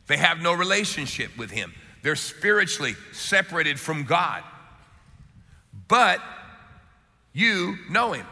They 0.06 0.16
have 0.16 0.40
no 0.40 0.52
relationship 0.52 1.37
with 1.37 1.50
him. 1.50 1.73
They're 2.02 2.16
spiritually 2.16 2.94
separated 3.12 3.80
from 3.80 4.04
God. 4.04 4.42
But 5.88 6.20
you 7.32 7.76
know 7.90 8.12
him. 8.12 8.26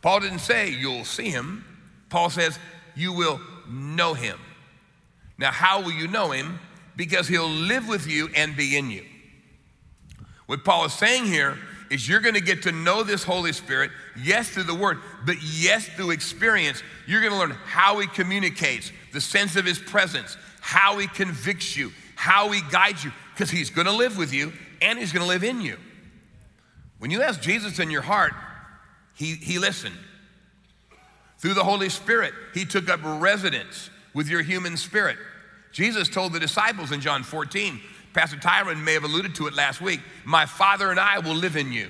Paul 0.00 0.20
didn't 0.20 0.40
say 0.40 0.70
you'll 0.70 1.04
see 1.04 1.28
him. 1.30 1.64
Paul 2.08 2.30
says 2.30 2.58
you 2.94 3.12
will 3.12 3.40
know 3.68 4.14
him. 4.14 4.38
Now, 5.38 5.50
how 5.50 5.82
will 5.82 5.92
you 5.92 6.08
know 6.08 6.30
him? 6.30 6.58
Because 6.96 7.28
he'll 7.28 7.48
live 7.48 7.88
with 7.88 8.06
you 8.06 8.28
and 8.34 8.56
be 8.56 8.76
in 8.76 8.90
you. 8.90 9.04
What 10.46 10.64
Paul 10.64 10.84
is 10.84 10.92
saying 10.92 11.24
here 11.26 11.58
is 11.90 12.08
you're 12.08 12.20
going 12.20 12.34
to 12.34 12.40
get 12.40 12.62
to 12.62 12.72
know 12.72 13.02
this 13.02 13.22
Holy 13.22 13.52
Spirit, 13.52 13.90
yes, 14.22 14.48
through 14.48 14.64
the 14.64 14.74
Word, 14.74 14.98
but 15.24 15.36
yes, 15.42 15.86
through 15.88 16.10
experience. 16.10 16.82
You're 17.06 17.20
going 17.20 17.32
to 17.32 17.38
learn 17.38 17.56
how 17.66 17.98
He 18.00 18.06
communicates, 18.06 18.92
the 19.12 19.20
sense 19.20 19.56
of 19.56 19.64
His 19.64 19.78
presence, 19.78 20.36
how 20.62 20.96
He 20.96 21.06
convicts 21.06 21.76
you, 21.76 21.92
how 22.16 22.50
He 22.50 22.62
guides 22.70 23.04
you, 23.04 23.12
because 23.34 23.50
He's 23.50 23.68
going 23.68 23.86
to 23.86 23.92
live 23.92 24.16
with 24.16 24.32
you 24.32 24.54
and 24.80 24.98
He's 24.98 25.12
going 25.12 25.22
to 25.22 25.28
live 25.28 25.44
in 25.44 25.60
you. 25.60 25.76
When 26.98 27.10
you 27.10 27.20
ask 27.20 27.40
Jesus 27.42 27.78
in 27.80 27.90
your 27.90 28.02
heart, 28.02 28.32
he, 29.14 29.34
he 29.34 29.58
listened. 29.58 29.96
Through 31.38 31.54
the 31.54 31.64
Holy 31.64 31.88
Spirit, 31.88 32.32
he 32.54 32.64
took 32.64 32.88
up 32.88 33.00
residence 33.02 33.90
with 34.14 34.28
your 34.28 34.42
human 34.42 34.76
spirit. 34.76 35.16
Jesus 35.72 36.08
told 36.08 36.32
the 36.32 36.38
disciples 36.38 36.92
in 36.92 37.00
John 37.00 37.24
14, 37.24 37.80
Pastor 38.12 38.36
Tyron 38.36 38.82
may 38.84 38.94
have 38.94 39.02
alluded 39.02 39.34
to 39.36 39.48
it 39.48 39.54
last 39.54 39.80
week, 39.80 40.00
my 40.24 40.46
Father 40.46 40.90
and 40.90 41.00
I 41.00 41.18
will 41.18 41.34
live 41.34 41.56
in 41.56 41.72
you. 41.72 41.88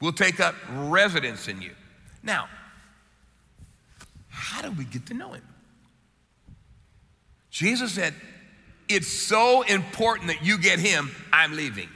We'll 0.00 0.12
take 0.12 0.38
up 0.38 0.54
residence 0.70 1.48
in 1.48 1.62
you. 1.62 1.72
Now, 2.22 2.48
how 4.28 4.60
do 4.60 4.70
we 4.72 4.84
get 4.84 5.06
to 5.06 5.14
know 5.14 5.32
him? 5.32 5.42
Jesus 7.58 7.92
said, 7.92 8.14
It's 8.88 9.08
so 9.08 9.62
important 9.62 10.28
that 10.28 10.44
you 10.44 10.58
get 10.58 10.78
him, 10.78 11.10
I'm 11.32 11.56
leaving 11.56 11.88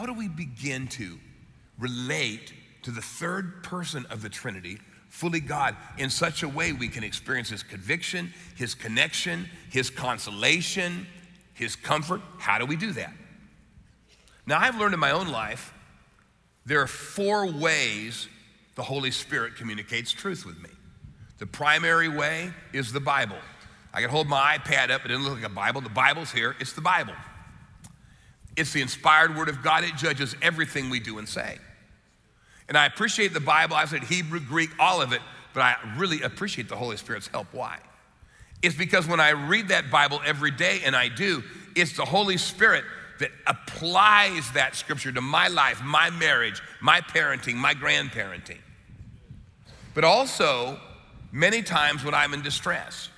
how 0.00 0.06
do 0.06 0.12
we 0.12 0.28
begin 0.28 0.86
to 0.86 1.18
relate 1.78 2.52
to 2.82 2.90
the 2.90 3.02
third 3.02 3.62
person 3.62 4.06
of 4.08 4.22
the 4.22 4.28
Trinity, 4.28 4.78
fully 5.08 5.40
God, 5.40 5.74
in 5.98 6.08
such 6.10 6.42
a 6.42 6.48
way 6.48 6.72
we 6.72 6.86
can 6.88 7.02
experience 7.02 7.50
His 7.50 7.62
conviction, 7.62 8.32
His 8.56 8.74
connection, 8.74 9.48
His 9.68 9.90
consolation, 9.90 11.06
His 11.54 11.76
comfort? 11.76 12.22
How 12.38 12.58
do 12.58 12.66
we 12.66 12.76
do 12.76 12.92
that? 12.92 13.12
Now, 14.46 14.58
I've 14.58 14.78
learned 14.78 14.94
in 14.94 15.00
my 15.00 15.10
own 15.10 15.28
life 15.28 15.74
there 16.64 16.80
are 16.80 16.86
four 16.86 17.46
ways 17.50 18.28
the 18.76 18.82
Holy 18.82 19.10
Spirit 19.10 19.56
communicates 19.56 20.12
truth 20.12 20.46
with 20.46 20.62
me. 20.62 20.70
The 21.40 21.46
primary 21.46 22.08
way 22.08 22.52
is 22.72 22.92
the 22.92 23.00
Bible. 23.00 23.38
I 23.92 24.00
can 24.02 24.10
hold 24.10 24.28
my 24.28 24.56
iPad 24.56 24.90
up, 24.90 25.04
it 25.04 25.08
doesn't 25.08 25.24
look 25.24 25.34
like 25.34 25.50
a 25.50 25.52
Bible. 25.52 25.80
The 25.80 25.88
Bible's 25.88 26.30
here, 26.30 26.54
it's 26.60 26.74
the 26.74 26.80
Bible. 26.80 27.14
It's 28.56 28.72
the 28.72 28.82
inspired 28.82 29.36
word 29.36 29.48
of 29.48 29.62
God. 29.62 29.84
It 29.84 29.96
judges 29.96 30.36
everything 30.42 30.90
we 30.90 31.00
do 31.00 31.18
and 31.18 31.28
say. 31.28 31.58
And 32.68 32.76
I 32.76 32.86
appreciate 32.86 33.32
the 33.32 33.40
Bible. 33.40 33.74
I've 33.74 33.88
said 33.88 34.04
Hebrew, 34.04 34.38
Greek, 34.38 34.70
all 34.78 35.00
of 35.00 35.12
it, 35.12 35.22
but 35.54 35.62
I 35.62 35.76
really 35.96 36.22
appreciate 36.22 36.68
the 36.68 36.76
Holy 36.76 36.96
Spirit's 36.96 37.26
help. 37.26 37.46
Why? 37.52 37.78
It's 38.60 38.76
because 38.76 39.06
when 39.06 39.18
I 39.18 39.30
read 39.30 39.68
that 39.68 39.90
Bible 39.90 40.20
every 40.26 40.50
day, 40.50 40.82
and 40.84 40.94
I 40.94 41.08
do, 41.08 41.42
it's 41.74 41.96
the 41.96 42.04
Holy 42.04 42.36
Spirit 42.36 42.84
that 43.18 43.30
applies 43.46 44.50
that 44.52 44.76
scripture 44.76 45.10
to 45.12 45.20
my 45.20 45.48
life, 45.48 45.82
my 45.82 46.10
marriage, 46.10 46.60
my 46.80 47.00
parenting, 47.00 47.54
my 47.54 47.74
grandparenting. 47.74 48.58
But 49.94 50.04
also, 50.04 50.78
many 51.32 51.62
times 51.62 52.04
when 52.04 52.14
I'm 52.14 52.34
in 52.34 52.42
distress, 52.42 53.10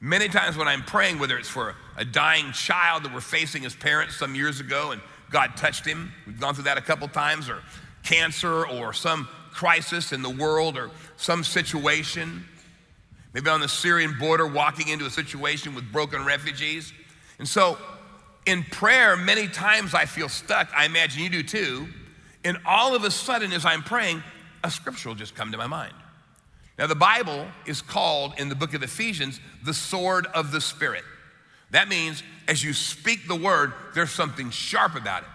Many 0.00 0.28
times 0.28 0.56
when 0.56 0.68
I'm 0.68 0.82
praying, 0.82 1.18
whether 1.18 1.38
it's 1.38 1.48
for 1.48 1.74
a 1.96 2.04
dying 2.04 2.52
child 2.52 3.04
that 3.04 3.14
we're 3.14 3.20
facing 3.20 3.64
as 3.64 3.74
parents 3.74 4.16
some 4.16 4.34
years 4.34 4.60
ago 4.60 4.90
and 4.90 5.00
God 5.30 5.56
touched 5.56 5.86
him, 5.86 6.12
we've 6.26 6.38
gone 6.38 6.54
through 6.54 6.64
that 6.64 6.76
a 6.76 6.82
couple 6.82 7.08
times, 7.08 7.48
or 7.48 7.62
cancer 8.02 8.66
or 8.66 8.92
some 8.92 9.26
crisis 9.52 10.12
in 10.12 10.22
the 10.22 10.30
world 10.30 10.76
or 10.76 10.90
some 11.16 11.42
situation. 11.42 12.44
maybe 13.32 13.48
on 13.48 13.60
the 13.60 13.68
Syrian 13.68 14.16
border, 14.18 14.46
walking 14.46 14.88
into 14.88 15.06
a 15.06 15.10
situation 15.10 15.74
with 15.74 15.90
broken 15.90 16.24
refugees. 16.24 16.92
And 17.38 17.48
so, 17.48 17.78
in 18.46 18.62
prayer, 18.64 19.16
many 19.16 19.48
times 19.48 19.94
I 19.94 20.04
feel 20.04 20.28
stuck. 20.28 20.68
I 20.76 20.84
imagine 20.84 21.22
you 21.22 21.30
do 21.30 21.42
too. 21.42 21.88
And 22.44 22.58
all 22.64 22.94
of 22.94 23.02
a 23.02 23.10
sudden, 23.10 23.52
as 23.52 23.64
I'm 23.64 23.82
praying, 23.82 24.22
a 24.62 24.70
scripture 24.70 25.08
will 25.08 25.16
just 25.16 25.34
come 25.34 25.50
to 25.52 25.58
my 25.58 25.66
mind. 25.66 25.94
Now, 26.78 26.86
the 26.86 26.94
Bible 26.94 27.46
is 27.64 27.80
called 27.80 28.34
in 28.38 28.48
the 28.48 28.54
book 28.54 28.74
of 28.74 28.82
Ephesians 28.82 29.40
the 29.64 29.72
sword 29.72 30.26
of 30.34 30.52
the 30.52 30.60
Spirit. 30.60 31.04
That 31.70 31.88
means 31.88 32.22
as 32.48 32.62
you 32.62 32.72
speak 32.72 33.26
the 33.26 33.34
word, 33.34 33.72
there's 33.94 34.10
something 34.10 34.50
sharp 34.50 34.94
about 34.94 35.22
it. 35.22 35.28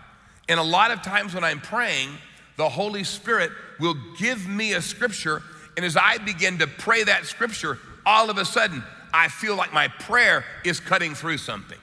And 0.49 0.59
a 0.59 0.63
lot 0.63 0.91
of 0.91 1.01
times 1.01 1.33
when 1.33 1.43
I'm 1.43 1.59
praying, 1.59 2.09
the 2.57 2.69
Holy 2.69 3.03
Spirit 3.03 3.51
will 3.79 3.95
give 4.19 4.47
me 4.47 4.73
a 4.73 4.81
scripture. 4.81 5.41
And 5.75 5.85
as 5.85 5.97
I 5.97 6.17
begin 6.19 6.59
to 6.59 6.67
pray 6.67 7.03
that 7.03 7.25
scripture, 7.25 7.79
all 8.05 8.29
of 8.29 8.37
a 8.37 8.45
sudden, 8.45 8.83
I 9.13 9.27
feel 9.27 9.55
like 9.55 9.73
my 9.73 9.87
prayer 9.87 10.45
is 10.63 10.79
cutting 10.79 11.15
through 11.15 11.37
something. 11.37 11.77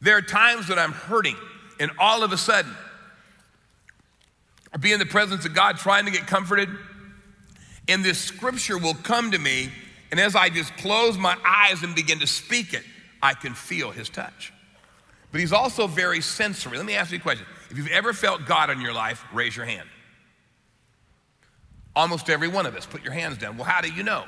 There 0.00 0.16
are 0.16 0.22
times 0.22 0.68
that 0.68 0.78
I'm 0.78 0.92
hurting, 0.92 1.36
and 1.78 1.90
all 1.98 2.22
of 2.22 2.32
a 2.32 2.36
sudden, 2.36 2.74
I'll 4.72 4.80
be 4.80 4.92
in 4.92 4.98
the 4.98 5.06
presence 5.06 5.44
of 5.44 5.54
God 5.54 5.78
trying 5.78 6.04
to 6.06 6.10
get 6.10 6.26
comforted, 6.26 6.68
and 7.88 8.04
this 8.04 8.18
scripture 8.18 8.78
will 8.78 8.94
come 8.94 9.30
to 9.30 9.38
me. 9.38 9.70
And 10.10 10.20
as 10.20 10.36
I 10.36 10.48
just 10.48 10.76
close 10.76 11.18
my 11.18 11.36
eyes 11.44 11.82
and 11.82 11.94
begin 11.94 12.20
to 12.20 12.26
speak 12.26 12.74
it, 12.74 12.82
I 13.22 13.34
can 13.34 13.54
feel 13.54 13.90
his 13.90 14.08
touch. 14.08 14.52
But 15.32 15.40
he's 15.40 15.52
also 15.52 15.86
very 15.86 16.20
sensory. 16.20 16.76
Let 16.76 16.86
me 16.86 16.94
ask 16.94 17.10
you 17.10 17.18
a 17.18 17.20
question. 17.20 17.46
If 17.70 17.76
you've 17.76 17.88
ever 17.88 18.12
felt 18.12 18.46
God 18.46 18.70
in 18.70 18.80
your 18.80 18.92
life, 18.92 19.24
raise 19.32 19.56
your 19.56 19.66
hand. 19.66 19.88
Almost 21.94 22.30
every 22.30 22.48
one 22.48 22.66
of 22.66 22.76
us, 22.76 22.86
put 22.86 23.02
your 23.02 23.12
hands 23.12 23.38
down. 23.38 23.56
Well, 23.56 23.66
how 23.66 23.80
do 23.80 23.90
you 23.90 24.02
know? 24.02 24.24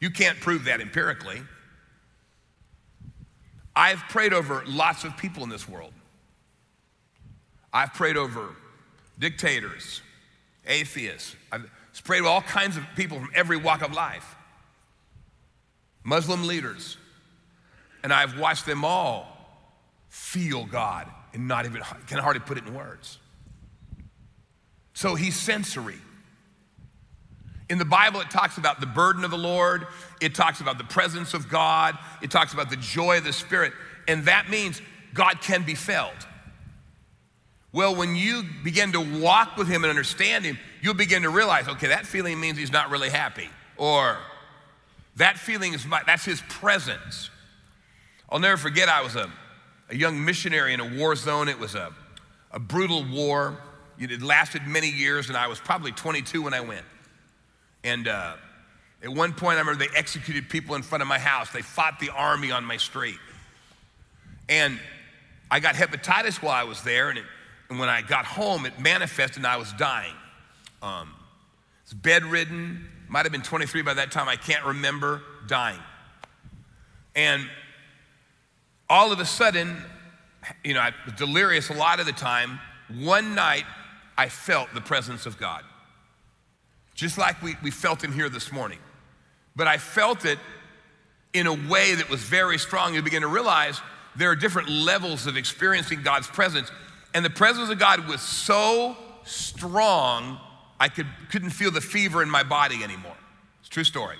You 0.00 0.10
can't 0.10 0.38
prove 0.38 0.64
that 0.64 0.80
empirically. 0.80 1.40
I've 3.74 4.00
prayed 4.08 4.32
over 4.32 4.64
lots 4.66 5.04
of 5.04 5.16
people 5.16 5.44
in 5.44 5.48
this 5.48 5.68
world. 5.68 5.92
I've 7.72 7.94
prayed 7.94 8.16
over 8.16 8.54
dictators, 9.18 10.02
atheists. 10.68 11.34
I've 11.50 11.68
sprayed 11.92 12.22
with 12.22 12.30
all 12.30 12.42
kinds 12.42 12.76
of 12.76 12.84
people 12.94 13.18
from 13.18 13.30
every 13.34 13.56
walk 13.56 13.82
of 13.82 13.92
life, 13.92 14.36
Muslim 16.04 16.46
leaders. 16.46 16.96
And 18.04 18.12
I've 18.12 18.38
watched 18.38 18.64
them 18.64 18.84
all 18.84 19.26
feel 20.08 20.64
God 20.64 21.08
and 21.34 21.48
not 21.48 21.66
even, 21.66 21.82
can 22.06 22.18
hardly 22.18 22.40
put 22.40 22.58
it 22.58 22.66
in 22.66 22.74
words. 22.74 23.18
So 24.94 25.14
he's 25.14 25.36
sensory. 25.36 25.98
In 27.68 27.78
the 27.78 27.84
Bible, 27.84 28.20
it 28.20 28.30
talks 28.30 28.56
about 28.56 28.80
the 28.80 28.86
burden 28.86 29.24
of 29.24 29.30
the 29.30 29.38
Lord, 29.38 29.86
it 30.20 30.34
talks 30.34 30.60
about 30.60 30.78
the 30.78 30.84
presence 30.84 31.34
of 31.34 31.48
God, 31.48 31.98
it 32.22 32.30
talks 32.30 32.54
about 32.54 32.70
the 32.70 32.76
joy 32.76 33.18
of 33.18 33.24
the 33.24 33.32
Spirit, 33.32 33.72
and 34.06 34.24
that 34.24 34.48
means 34.48 34.80
God 35.12 35.40
can 35.42 35.64
be 35.64 35.74
felt. 35.74 36.14
Well, 37.72 37.94
when 37.94 38.16
you 38.16 38.44
begin 38.64 38.92
to 38.92 39.00
walk 39.20 39.56
with 39.56 39.68
Him 39.68 39.84
and 39.84 39.90
understand 39.90 40.44
Him, 40.44 40.58
you'll 40.80 40.94
begin 40.94 41.22
to 41.22 41.30
realize 41.30 41.68
okay, 41.68 41.88
that 41.88 42.06
feeling 42.06 42.40
means 42.40 42.58
He's 42.58 42.72
not 42.72 42.90
really 42.90 43.10
happy, 43.10 43.48
or 43.76 44.16
that 45.16 45.38
feeling 45.38 45.74
is 45.74 45.86
my, 45.86 46.02
that's 46.06 46.24
His 46.24 46.40
presence. 46.48 47.30
I'll 48.30 48.38
never 48.38 48.56
forget, 48.56 48.88
I 48.88 49.02
was 49.02 49.16
a, 49.16 49.30
a 49.90 49.96
young 49.96 50.22
missionary 50.24 50.74
in 50.74 50.80
a 50.80 50.98
war 50.98 51.16
zone. 51.16 51.48
It 51.48 51.58
was 51.58 51.74
a, 51.74 51.92
a 52.52 52.58
brutal 52.58 53.04
war. 53.04 53.58
It 53.98 54.22
lasted 54.22 54.66
many 54.66 54.90
years, 54.90 55.28
and 55.28 55.36
I 55.36 55.46
was 55.46 55.58
probably 55.58 55.92
22 55.92 56.42
when 56.42 56.54
I 56.54 56.60
went. 56.60 56.84
And 57.84 58.06
uh, 58.06 58.34
at 59.02 59.08
one 59.08 59.32
point, 59.32 59.56
I 59.56 59.60
remember 59.60 59.84
they 59.84 59.96
executed 59.96 60.48
people 60.48 60.74
in 60.74 60.82
front 60.82 61.02
of 61.02 61.08
my 61.08 61.18
house. 61.18 61.50
They 61.50 61.62
fought 61.62 61.98
the 62.00 62.10
army 62.10 62.50
on 62.50 62.64
my 62.64 62.76
street. 62.76 63.18
And 64.48 64.78
I 65.50 65.60
got 65.60 65.74
hepatitis 65.74 66.42
while 66.42 66.54
I 66.54 66.64
was 66.64 66.82
there, 66.82 67.08
and, 67.08 67.18
it, 67.18 67.24
and 67.70 67.78
when 67.78 67.88
I 67.88 68.02
got 68.02 68.24
home, 68.24 68.66
it 68.66 68.78
manifested 68.78 69.38
and 69.38 69.46
I 69.46 69.56
was 69.56 69.72
dying. 69.74 70.14
Um, 70.82 71.14
it's 71.82 71.94
bedridden, 71.94 72.86
might 73.08 73.24
have 73.24 73.32
been 73.32 73.42
23 73.42 73.82
by 73.82 73.94
that 73.94 74.10
time, 74.10 74.28
I 74.28 74.36
can't 74.36 74.64
remember, 74.64 75.22
dying. 75.46 75.80
And 77.14 77.48
all 78.88 79.12
of 79.12 79.20
a 79.20 79.24
sudden, 79.24 79.76
you 80.64 80.74
know, 80.74 80.80
I 80.80 80.92
was 81.04 81.14
delirious 81.14 81.68
a 81.68 81.74
lot 81.74 82.00
of 82.00 82.06
the 82.06 82.12
time. 82.12 82.60
One 83.00 83.34
night, 83.34 83.64
I 84.16 84.28
felt 84.28 84.68
the 84.74 84.80
presence 84.80 85.26
of 85.26 85.38
God 85.38 85.62
just 86.98 87.16
like 87.16 87.40
we, 87.42 87.54
we 87.62 87.70
felt 87.70 88.02
in 88.02 88.10
here 88.10 88.28
this 88.28 88.50
morning. 88.50 88.80
But 89.54 89.68
I 89.68 89.78
felt 89.78 90.24
it 90.24 90.36
in 91.32 91.46
a 91.46 91.52
way 91.52 91.94
that 91.94 92.10
was 92.10 92.20
very 92.20 92.58
strong. 92.58 92.92
You 92.92 93.02
begin 93.02 93.22
to 93.22 93.28
realize 93.28 93.80
there 94.16 94.32
are 94.32 94.34
different 94.34 94.68
levels 94.68 95.28
of 95.28 95.36
experiencing 95.36 96.02
God's 96.02 96.26
presence. 96.26 96.72
And 97.18 97.24
the 97.24 97.30
presence 97.30 97.68
of 97.68 97.80
God 97.80 98.06
was 98.06 98.20
so 98.20 98.96
strong, 99.24 100.38
I 100.78 100.86
could, 100.86 101.08
couldn't 101.32 101.50
feel 101.50 101.72
the 101.72 101.80
fever 101.80 102.22
in 102.22 102.30
my 102.30 102.44
body 102.44 102.84
anymore. 102.84 103.16
It's 103.58 103.68
true 103.68 103.82
story. 103.82 104.14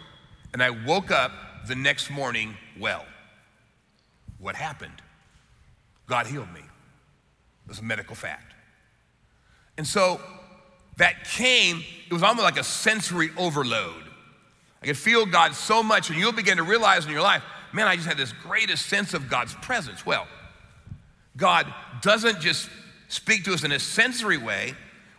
And 0.52 0.61
I 0.61 0.70
woke 0.70 1.12
up 1.12 1.30
the 1.68 1.76
next 1.76 2.11
morning 2.11 2.56
well. 2.76 3.06
What 4.40 4.56
happened? 4.56 5.00
God 6.08 6.26
healed 6.26 6.52
me. 6.52 6.58
It 6.58 7.68
was 7.68 7.78
a 7.78 7.84
medical 7.84 8.16
fact. 8.16 8.52
And 9.76 9.87
so 9.87 10.20
that 10.96 11.22
came, 11.22 11.84
it 12.04 12.12
was 12.12 12.24
almost 12.24 12.42
like 12.42 12.58
a 12.58 12.64
sensory 12.64 13.30
overload. 13.37 14.02
I 14.82 14.87
could 14.87 14.98
feel 14.98 15.24
God 15.24 15.54
so 15.54 15.84
much, 15.84 16.11
and 16.11 16.18
you'll 16.18 16.32
begin 16.32 16.56
to 16.56 16.64
realize 16.64 17.06
in 17.06 17.12
your 17.12 17.22
life, 17.22 17.44
man, 17.72 17.87
I 17.87 17.94
just 17.94 18.08
had 18.08 18.16
this 18.16 18.32
greatest 18.32 18.87
sense 18.87 19.14
of 19.14 19.30
God's 19.30 19.54
presence. 19.54 20.04
Well, 20.04 20.26
God 21.37 21.72
doesn't 22.02 22.40
just 22.40 22.68
speak 23.09 23.44
to 23.44 23.55
us 23.55 23.64
in 23.64 23.73
a 23.73 23.79
sensory 23.79 24.38
way, 24.38 24.75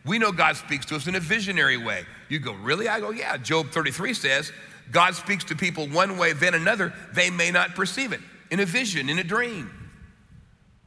we 0.06 0.18
know 0.18 0.32
God 0.32 0.56
speaks 0.56 0.86
to 0.88 0.96
us 0.96 1.08
in 1.08 1.16
a 1.16 1.20
visionary 1.20 1.78
way. 1.78 2.06
You 2.30 2.40
go, 2.40 2.54
really? 2.54 2.88
I 2.88 3.00
go, 3.00 3.12
yeah. 3.12 3.38
Job 3.38 3.70
33 3.72 4.14
says, 4.14 4.52
God 4.92 5.16
speaks 5.16 5.44
to 5.46 5.56
people 5.56 5.88
one 5.88 6.18
way, 6.18 6.34
then 6.34 6.54
another, 6.54 6.94
they 7.14 7.30
may 7.30 7.52
not 7.52 7.76
perceive 7.76 8.14
it. 8.14 8.22
In 8.50 8.60
a 8.60 8.66
vision, 8.66 9.10
in 9.10 9.20
a 9.20 9.24
dream. 9.24 9.70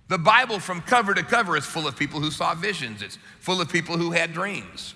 The 0.08 0.18
Bible, 0.18 0.58
from 0.58 0.80
cover 0.80 1.14
to 1.14 1.22
cover, 1.22 1.56
is 1.56 1.64
full 1.64 1.86
of 1.86 1.96
people 1.96 2.20
who 2.20 2.30
saw 2.30 2.54
visions, 2.54 3.02
it's 3.02 3.18
full 3.38 3.60
of 3.60 3.70
people 3.70 3.96
who 3.96 4.10
had 4.10 4.32
dreams. 4.32 4.94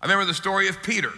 I 0.00 0.06
remember 0.06 0.24
the 0.24 0.34
story 0.34 0.68
of 0.68 0.82
Peter. 0.82 1.12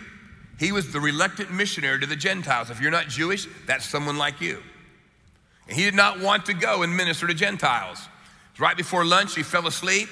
He 0.58 0.72
was 0.72 0.92
the 0.92 1.00
reluctant 1.00 1.52
missionary 1.52 2.00
to 2.00 2.06
the 2.06 2.16
Gentiles. 2.16 2.70
If 2.70 2.80
you're 2.80 2.90
not 2.90 3.08
Jewish, 3.08 3.46
that's 3.66 3.84
someone 3.84 4.16
like 4.16 4.40
you. 4.40 4.62
And 5.68 5.76
he 5.76 5.84
did 5.84 5.94
not 5.94 6.20
want 6.20 6.46
to 6.46 6.54
go 6.54 6.82
and 6.82 6.96
minister 6.96 7.26
to 7.26 7.34
Gentiles. 7.34 8.08
Right 8.62 8.76
before 8.76 9.04
lunch, 9.04 9.34
he 9.34 9.42
fell 9.42 9.66
asleep, 9.66 10.08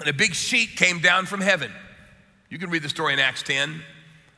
and 0.00 0.08
a 0.08 0.12
big 0.12 0.34
sheet 0.34 0.70
came 0.70 0.98
down 0.98 1.26
from 1.26 1.40
heaven. 1.40 1.70
You 2.50 2.58
can 2.58 2.70
read 2.70 2.82
the 2.82 2.88
story 2.88 3.12
in 3.12 3.20
Acts 3.20 3.44
10. 3.44 3.80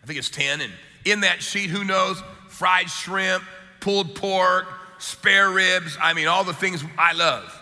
I 0.03 0.07
think 0.07 0.19
it's 0.19 0.29
10. 0.29 0.61
And 0.61 0.71
in 1.07 1.21
that 1.21 1.43
sheet, 1.43 1.71
who 1.71 1.85
knows? 1.85 2.23
Fried 2.49 2.91
shrimp, 2.91 3.45
pulled 3.81 4.15
pork, 4.15 4.67
spare 4.99 5.49
ribs, 5.49 5.97
I 5.99 6.13
mean, 6.13 6.29
all 6.29 6.45
the 6.45 6.53
things 6.53 6.85
I 6.99 7.15
love. 7.15 7.59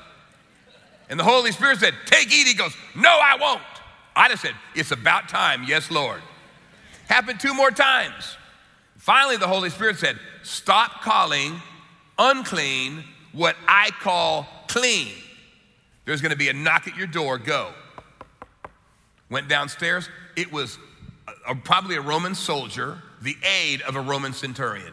And 1.09 1.21
the 1.21 1.25
Holy 1.25 1.53
Spirit 1.53 1.79
said, 1.79 1.95
Take, 2.07 2.27
eat. 2.33 2.49
He 2.49 2.55
goes, 2.55 2.77
No, 2.97 3.09
I 3.23 3.37
won't. 3.41 3.63
I 4.17 4.29
just 4.29 4.43
said, 4.43 4.55
It's 4.75 4.91
about 4.91 5.29
time. 5.29 5.63
Yes, 5.63 5.93
Lord. 5.93 6.23
Happened 7.07 7.39
two 7.39 7.55
more 7.55 7.71
times. 7.71 8.37
Finally, 8.97 9.37
the 9.37 9.47
Holy 9.47 9.71
Spirit 9.71 9.99
said, 9.99 10.19
Stop 10.43 11.03
calling 11.03 11.63
unclean 12.19 13.05
what 13.31 13.55
I 13.69 13.91
call 14.01 14.49
clean. 14.69 15.09
There's 16.05 16.21
going 16.21 16.33
to 16.33 16.39
be 16.39 16.49
a 16.49 16.53
knock 16.53 16.87
at 16.87 16.97
your 16.97 17.07
door. 17.07 17.39
Go. 17.39 17.73
Went 19.29 19.49
downstairs. 19.49 20.09
It 20.37 20.53
was 20.53 20.79
a, 21.27 21.53
a, 21.53 21.55
probably 21.55 21.97
a 21.97 22.01
Roman 22.01 22.35
soldier, 22.35 23.03
the 23.23 23.37
aide 23.43 23.83
of 23.83 23.97
a 23.97 24.01
Roman 24.01 24.33
centurion. 24.33 24.93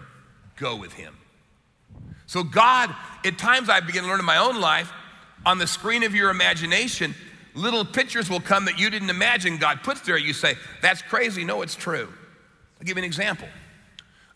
Go 0.57 0.75
with 0.75 0.93
him. 0.93 1.15
So, 2.25 2.43
God, 2.43 2.93
at 3.25 3.37
times 3.37 3.69
I 3.69 3.79
begin 3.79 4.03
to 4.03 4.09
learn 4.09 4.19
in 4.19 4.25
my 4.25 4.37
own 4.37 4.59
life, 4.59 4.91
on 5.45 5.57
the 5.57 5.67
screen 5.67 6.03
of 6.03 6.15
your 6.15 6.29
imagination, 6.29 7.13
little 7.53 7.85
pictures 7.85 8.29
will 8.29 8.39
come 8.39 8.65
that 8.65 8.79
you 8.79 8.89
didn't 8.89 9.09
imagine 9.09 9.57
God 9.57 9.83
puts 9.83 10.01
there. 10.01 10.17
You 10.17 10.33
say, 10.33 10.55
That's 10.81 11.01
crazy. 11.01 11.43
No, 11.43 11.61
it's 11.61 11.75
true. 11.75 12.07
I'll 12.79 12.85
give 12.85 12.97
you 12.97 13.03
an 13.03 13.07
example. 13.07 13.47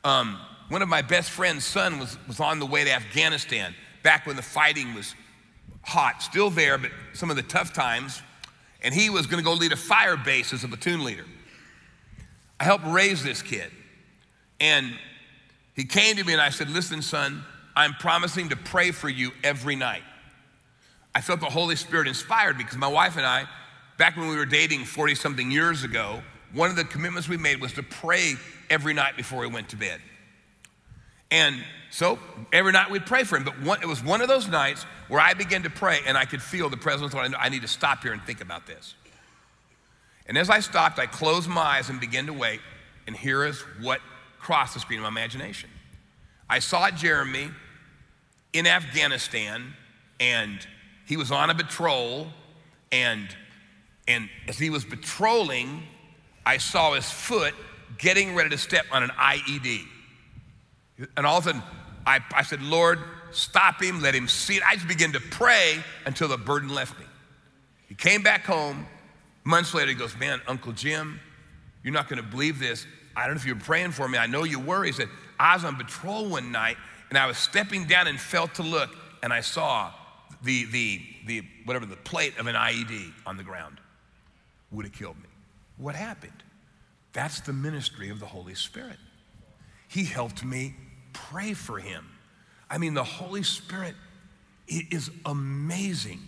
Um, 0.04 0.40
one 0.70 0.82
of 0.82 0.90
my 0.90 1.02
best 1.02 1.32
friend's 1.32 1.66
son 1.66 2.00
was, 2.00 2.18
was 2.28 2.40
on 2.40 2.60
the 2.60 2.66
way 2.66 2.84
to 2.84 2.92
Afghanistan 2.92 3.74
back 4.04 4.26
when 4.26 4.36
the 4.36 4.42
fighting 4.42 4.94
was 4.94 5.16
hot, 5.88 6.22
still 6.22 6.50
there, 6.50 6.78
but 6.78 6.92
some 7.14 7.30
of 7.30 7.38
the 7.38 7.44
tough 7.44 7.74
times. 7.74 8.22
And 8.84 8.94
he 8.94 9.10
was 9.10 9.26
going 9.26 9.44
to 9.44 9.44
go 9.44 9.54
lead 9.54 9.72
a 9.72 9.78
fire 9.78 10.18
base 10.18 10.54
as 10.54 10.64
a 10.64 10.68
platoon 10.68 11.04
leader. 11.04 11.26
I 12.60 12.66
helped 12.66 12.86
raise 12.86 13.24
this 13.24 13.42
kid. 13.42 13.72
And 14.60 14.94
he 15.76 15.86
came 15.86 16.18
to 16.18 16.24
me 16.24 16.34
and 16.34 16.42
I 16.42 16.50
said, 16.50 16.70
Listen, 16.70 17.02
son, 17.02 17.44
I'm 17.76 17.94
promising 17.94 18.50
to 18.50 18.56
pray 18.56 18.92
for 18.92 19.10
you 19.10 19.32
every 19.44 19.76
night. 19.76 20.04
I 21.16 21.22
felt 21.22 21.40
the 21.40 21.46
Holy 21.46 21.76
Spirit 21.76 22.08
inspired 22.08 22.58
because 22.58 22.78
my 22.78 22.88
wife 22.88 23.18
and 23.18 23.26
I, 23.26 23.46
back 23.98 24.18
when 24.18 24.28
we 24.28 24.36
were 24.36 24.46
dating 24.46 24.86
40 24.86 25.16
something 25.16 25.50
years 25.50 25.84
ago, 25.84 26.22
one 26.54 26.70
of 26.70 26.76
the 26.76 26.84
commitments 26.84 27.30
we 27.30 27.38
made 27.38 27.62
was 27.62 27.74
to 27.74 27.84
pray 27.84 28.36
every 28.70 28.94
night 28.94 29.16
before 29.16 29.40
we 29.40 29.48
went 29.48 29.70
to 29.70 29.76
bed. 29.76 30.00
And 31.32 31.64
so 31.90 32.20
every 32.54 32.72
night 32.72 32.90
we'd 32.90 33.06
pray 33.06 33.24
for 33.24 33.38
him. 33.38 33.44
But 33.44 33.62
one, 33.62 33.82
it 33.82 33.88
was 33.88 34.04
one 34.04 34.22
of 34.22 34.28
those 34.28 34.48
nights 34.48 34.84
where 35.08 35.20
I 35.20 35.34
began 35.34 35.64
to 35.64 35.70
pray 35.70 36.00
and 36.06 36.18
I 36.18 36.26
could 36.26 36.42
feel 36.42 36.70
the 36.70 36.78
presence 36.78 37.14
of 37.14 37.20
I 37.20 37.50
need 37.50 37.62
to 37.62 37.68
stop 37.68 38.04
here 38.04 38.14
and 38.14 38.22
think 38.24 38.42
about 38.42 38.68
this. 38.68 38.96
And 40.28 40.38
as 40.38 40.50
I 40.50 40.60
stopped, 40.60 41.00
I 41.00 41.06
closed 41.06 41.50
my 41.50 41.62
eyes 41.62 41.90
and 41.90 42.00
began 42.00 42.26
to 42.28 42.34
wait. 42.34 42.60
And 43.08 43.16
here 43.16 43.46
is 43.46 43.62
what 43.82 44.02
crossed 44.40 44.74
the 44.74 44.80
screen 44.80 45.00
of 45.00 45.04
my 45.04 45.10
imagination. 45.10 45.70
I 46.50 46.60
saw 46.60 46.92
Jeremy 46.92 47.50
in 48.54 48.68
Afghanistan, 48.68 49.74
and 50.20 50.66
he 51.06 51.18
was 51.18 51.32
on 51.32 51.50
a 51.50 51.56
patrol. 51.56 52.28
And, 52.92 53.28
and 54.08 54.30
as 54.48 54.58
he 54.58 54.70
was 54.70 54.84
patrolling, 54.84 55.84
I 56.46 56.58
saw 56.58 56.94
his 56.94 57.10
foot 57.10 57.54
getting 57.98 58.36
ready 58.36 58.50
to 58.50 58.58
step 58.58 58.86
on 58.92 59.04
an 59.04 59.10
IED. 59.12 59.86
And 61.16 61.26
all 61.26 61.38
of 61.38 61.46
a 61.46 61.50
sudden, 61.50 61.64
I, 62.06 62.20
I 62.34 62.44
said, 62.44 62.62
Lord, 62.62 63.00
stop 63.32 63.82
him, 63.82 64.02
let 64.02 64.16
him 64.16 64.28
see 64.28 64.56
it. 64.56 64.64
I 64.64 64.76
just 64.76 64.88
began 64.88 65.12
to 65.14 65.20
pray 65.20 65.84
until 66.06 66.28
the 66.28 66.38
burden 66.38 66.70
left 66.70 66.98
me. 67.00 67.06
He 67.88 67.96
came 67.96 68.24
back 68.24 68.46
home. 68.46 68.88
Months 69.44 69.74
later, 69.74 69.90
he 69.90 69.96
goes, 69.96 70.18
Man, 70.18 70.42
Uncle 70.48 70.74
Jim, 70.74 71.20
you're 71.84 71.94
not 71.94 72.10
going 72.10 72.22
to 72.22 72.28
believe 72.28 72.60
this. 72.60 72.86
I 73.16 73.26
don't 73.26 73.36
know 73.36 73.40
if 73.40 73.46
you're 73.46 73.56
praying 73.56 73.92
for 73.92 74.08
me. 74.08 74.18
I 74.18 74.28
know 74.28 74.44
you 74.44 74.60
were. 74.60 74.84
He 74.84 74.92
said, 74.92 75.10
I 75.40 75.56
was 75.56 75.64
on 75.64 75.76
patrol 75.76 76.30
one 76.30 76.52
night 76.52 76.78
and 77.10 77.18
I 77.18 77.26
was 77.26 77.38
stepping 77.38 77.86
down 77.86 78.08
and 78.08 78.20
felt 78.20 78.56
to 78.56 78.64
look 78.64 78.90
and 79.24 79.34
I 79.34 79.42
saw 79.42 79.92
the, 80.44 80.66
the, 80.66 81.02
the, 81.26 81.44
whatever, 81.66 81.86
the 81.86 81.96
plate 81.96 82.38
of 82.38 82.48
an 82.48 82.56
IED 82.56 83.14
on 83.26 83.38
the 83.38 83.44
ground. 83.44 83.80
Would 84.72 84.86
have 84.86 84.94
killed 84.94 85.18
me. 85.18 85.30
What 85.78 85.96
happened? 85.96 86.44
That's 87.14 87.40
the 87.40 87.54
ministry 87.54 88.10
of 88.10 88.20
the 88.20 88.26
Holy 88.26 88.54
Spirit. 88.54 88.98
He 89.88 90.04
helped 90.04 90.44
me 90.44 90.76
pray 91.14 91.54
for 91.54 91.80
him. 91.80 92.06
I 92.70 92.78
mean, 92.78 92.94
the 92.94 93.04
Holy 93.04 93.44
Spirit 93.44 93.96
is 94.68 95.10
amazing, 95.26 96.20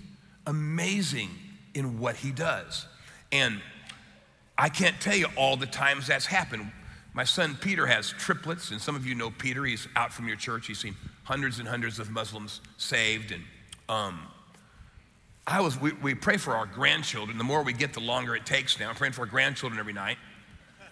amazing 0.46 1.30
in 1.74 2.00
what 2.00 2.16
he 2.16 2.32
does. 2.32 2.86
And 3.32 3.62
I 4.58 4.70
can't 4.70 5.00
tell 5.00 5.16
you 5.16 5.28
all 5.36 5.58
the 5.58 5.66
times 5.66 6.08
that's 6.08 6.26
happened. 6.26 6.72
My 7.14 7.24
son 7.24 7.58
Peter 7.60 7.86
has 7.86 8.10
triplets, 8.10 8.72
and 8.72 8.80
some 8.80 8.96
of 8.96 9.06
you 9.06 9.16
know 9.16 9.32
Peter. 9.32 9.66
He's 9.66 9.88
out 9.96 10.14
from 10.14 10.28
your 10.28 10.38
church. 10.38 10.68
He's 10.68 10.80
seen 10.80 10.96
hundreds 11.24 11.60
and 11.60 11.68
hundreds 11.68 12.00
of 12.00 12.10
Muslims 12.10 12.62
saved. 12.78 13.32
And 13.32 13.44
um, 13.90 14.20
I 15.46 15.62
was, 15.62 15.80
we, 15.80 15.92
we 15.94 16.14
pray 16.16 16.38
for 16.38 16.56
our 16.56 16.66
grandchildren. 16.66 17.38
The 17.38 17.44
more 17.44 17.64
we 17.64 17.74
get, 17.74 17.94
the 17.94 18.00
longer 18.00 18.36
it 18.36 18.46
takes 18.46 18.80
now. 18.80 18.90
I'm 18.90 18.96
praying 18.96 19.14
for 19.14 19.22
our 19.22 19.28
grandchildren 19.28 19.80
every 19.80 19.94
night. 19.94 20.18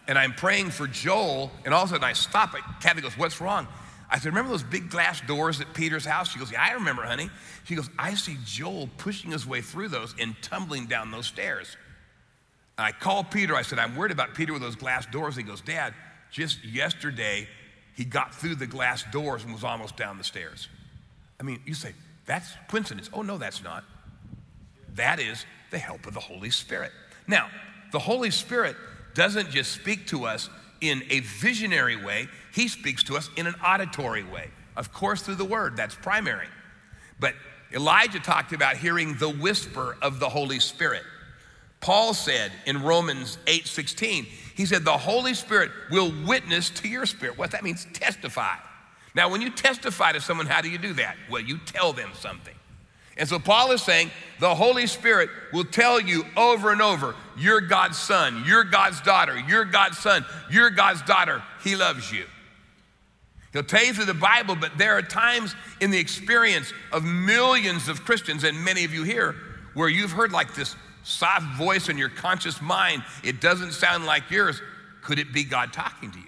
And 0.07 0.17
I'm 0.17 0.33
praying 0.33 0.69
for 0.69 0.87
Joel, 0.87 1.51
and 1.65 1.73
all 1.73 1.83
of 1.83 1.89
a 1.89 1.93
sudden 1.93 2.05
I 2.05 2.13
stop. 2.13 2.55
It. 2.55 2.61
Kathy 2.81 3.01
goes, 3.01 3.17
What's 3.17 3.41
wrong? 3.41 3.67
I 4.09 4.19
said, 4.19 4.27
Remember 4.27 4.51
those 4.51 4.63
big 4.63 4.89
glass 4.89 5.21
doors 5.21 5.59
at 5.59 5.73
Peter's 5.73 6.05
house? 6.05 6.31
She 6.31 6.39
goes, 6.39 6.51
Yeah, 6.51 6.63
I 6.63 6.73
remember, 6.73 7.03
honey. 7.03 7.29
She 7.65 7.75
goes, 7.75 7.89
I 7.99 8.13
see 8.13 8.37
Joel 8.45 8.89
pushing 8.97 9.31
his 9.31 9.45
way 9.45 9.61
through 9.61 9.89
those 9.89 10.15
and 10.19 10.35
tumbling 10.41 10.85
down 10.85 11.11
those 11.11 11.25
stairs. 11.25 11.75
And 12.77 12.85
I 12.85 12.91
called 12.91 13.31
Peter. 13.31 13.55
I 13.55 13.63
said, 13.63 13.79
I'm 13.79 13.95
worried 13.95 14.11
about 14.11 14.33
Peter 14.33 14.53
with 14.53 14.61
those 14.61 14.75
glass 14.75 15.05
doors. 15.07 15.35
He 15.35 15.43
goes, 15.43 15.61
Dad, 15.61 15.93
just 16.31 16.63
yesterday, 16.63 17.47
he 17.95 18.05
got 18.05 18.33
through 18.33 18.55
the 18.55 18.67
glass 18.67 19.03
doors 19.11 19.43
and 19.43 19.51
was 19.51 19.63
almost 19.63 19.97
down 19.97 20.17
the 20.17 20.23
stairs. 20.23 20.69
I 21.39 21.43
mean, 21.43 21.61
you 21.65 21.73
say, 21.73 21.93
That's 22.25 22.49
coincidence. 22.69 23.09
Oh, 23.11 23.23
no, 23.23 23.37
that's 23.37 23.61
not. 23.61 23.83
That 24.95 25.19
is 25.19 25.45
the 25.69 25.77
help 25.77 26.05
of 26.07 26.13
the 26.13 26.19
Holy 26.19 26.49
Spirit. 26.49 26.91
Now, 27.27 27.49
the 27.91 27.99
Holy 27.99 28.31
Spirit 28.31 28.75
doesn't 29.17 29.49
just 29.49 29.71
speak 29.71 30.05
to 30.07 30.25
us 30.25 30.47
in 30.79 31.03
a 31.09 31.21
visionary 31.21 31.95
way, 31.95 32.27
he 32.53 32.67
speaks 32.67 33.01
to 33.03 33.17
us 33.17 33.31
in 33.35 33.47
an 33.47 33.55
auditory 33.65 34.23
way. 34.23 34.51
Of 34.77 34.93
course, 34.93 35.23
through 35.23 35.35
the 35.35 35.45
word, 35.45 35.75
that's 35.75 35.95
primary. 35.95 36.47
But 37.19 37.33
Elijah 37.73 38.19
talked 38.19 38.53
about 38.53 38.77
hearing 38.77 39.15
the 39.15 39.29
whisper 39.29 39.97
of 40.03 40.19
the 40.19 40.29
Holy 40.29 40.59
Spirit. 40.59 41.01
Paul 41.81 42.13
said 42.13 42.51
in 42.67 42.83
Romans 42.83 43.39
8 43.47 43.65
16, 43.65 44.25
he 44.55 44.65
said, 44.67 44.85
The 44.85 44.91
Holy 44.91 45.33
Spirit 45.33 45.71
will 45.89 46.13
witness 46.27 46.69
to 46.69 46.87
your 46.87 47.07
spirit. 47.07 47.39
What 47.39 47.51
that 47.51 47.63
means, 47.63 47.87
testify. 47.93 48.55
Now, 49.15 49.29
when 49.29 49.41
you 49.41 49.49
testify 49.49 50.11
to 50.11 50.21
someone, 50.21 50.45
how 50.45 50.61
do 50.61 50.69
you 50.69 50.77
do 50.77 50.93
that? 50.93 51.17
Well, 51.29 51.41
you 51.41 51.57
tell 51.57 51.91
them 51.91 52.11
something. 52.13 52.53
And 53.17 53.27
so 53.27 53.39
Paul 53.39 53.71
is 53.71 53.81
saying 53.81 54.11
the 54.39 54.53
Holy 54.53 54.87
Spirit 54.87 55.29
will 55.51 55.65
tell 55.65 55.99
you 55.99 56.23
over 56.35 56.71
and 56.71 56.81
over, 56.81 57.15
you're 57.37 57.61
God's 57.61 57.97
son, 57.97 58.43
you're 58.45 58.63
God's 58.63 59.01
daughter, 59.01 59.37
you're 59.47 59.65
God's 59.65 59.97
son, 59.97 60.25
you're 60.51 60.69
God's 60.69 61.01
daughter. 61.01 61.41
He 61.63 61.75
loves 61.75 62.11
you. 62.11 62.25
He'll 63.53 63.63
tell 63.63 63.83
you 63.83 63.93
through 63.93 64.05
the 64.05 64.13
Bible, 64.13 64.55
but 64.55 64.77
there 64.77 64.97
are 64.97 65.01
times 65.01 65.55
in 65.81 65.89
the 65.89 65.97
experience 65.97 66.71
of 66.91 67.03
millions 67.03 67.87
of 67.87 68.03
Christians, 68.03 68.43
and 68.43 68.63
many 68.63 68.83
of 68.83 68.93
you 68.93 69.03
here, 69.03 69.35
where 69.73 69.89
you've 69.89 70.11
heard 70.11 70.31
like 70.31 70.53
this 70.53 70.75
soft 71.03 71.57
voice 71.57 71.89
in 71.89 71.97
your 71.97 72.09
conscious 72.09 72.61
mind. 72.61 73.03
It 73.23 73.41
doesn't 73.41 73.71
sound 73.71 74.05
like 74.05 74.29
yours. 74.29 74.61
Could 75.01 75.19
it 75.19 75.33
be 75.33 75.43
God 75.43 75.73
talking 75.73 76.11
to 76.11 76.19
you? 76.19 76.25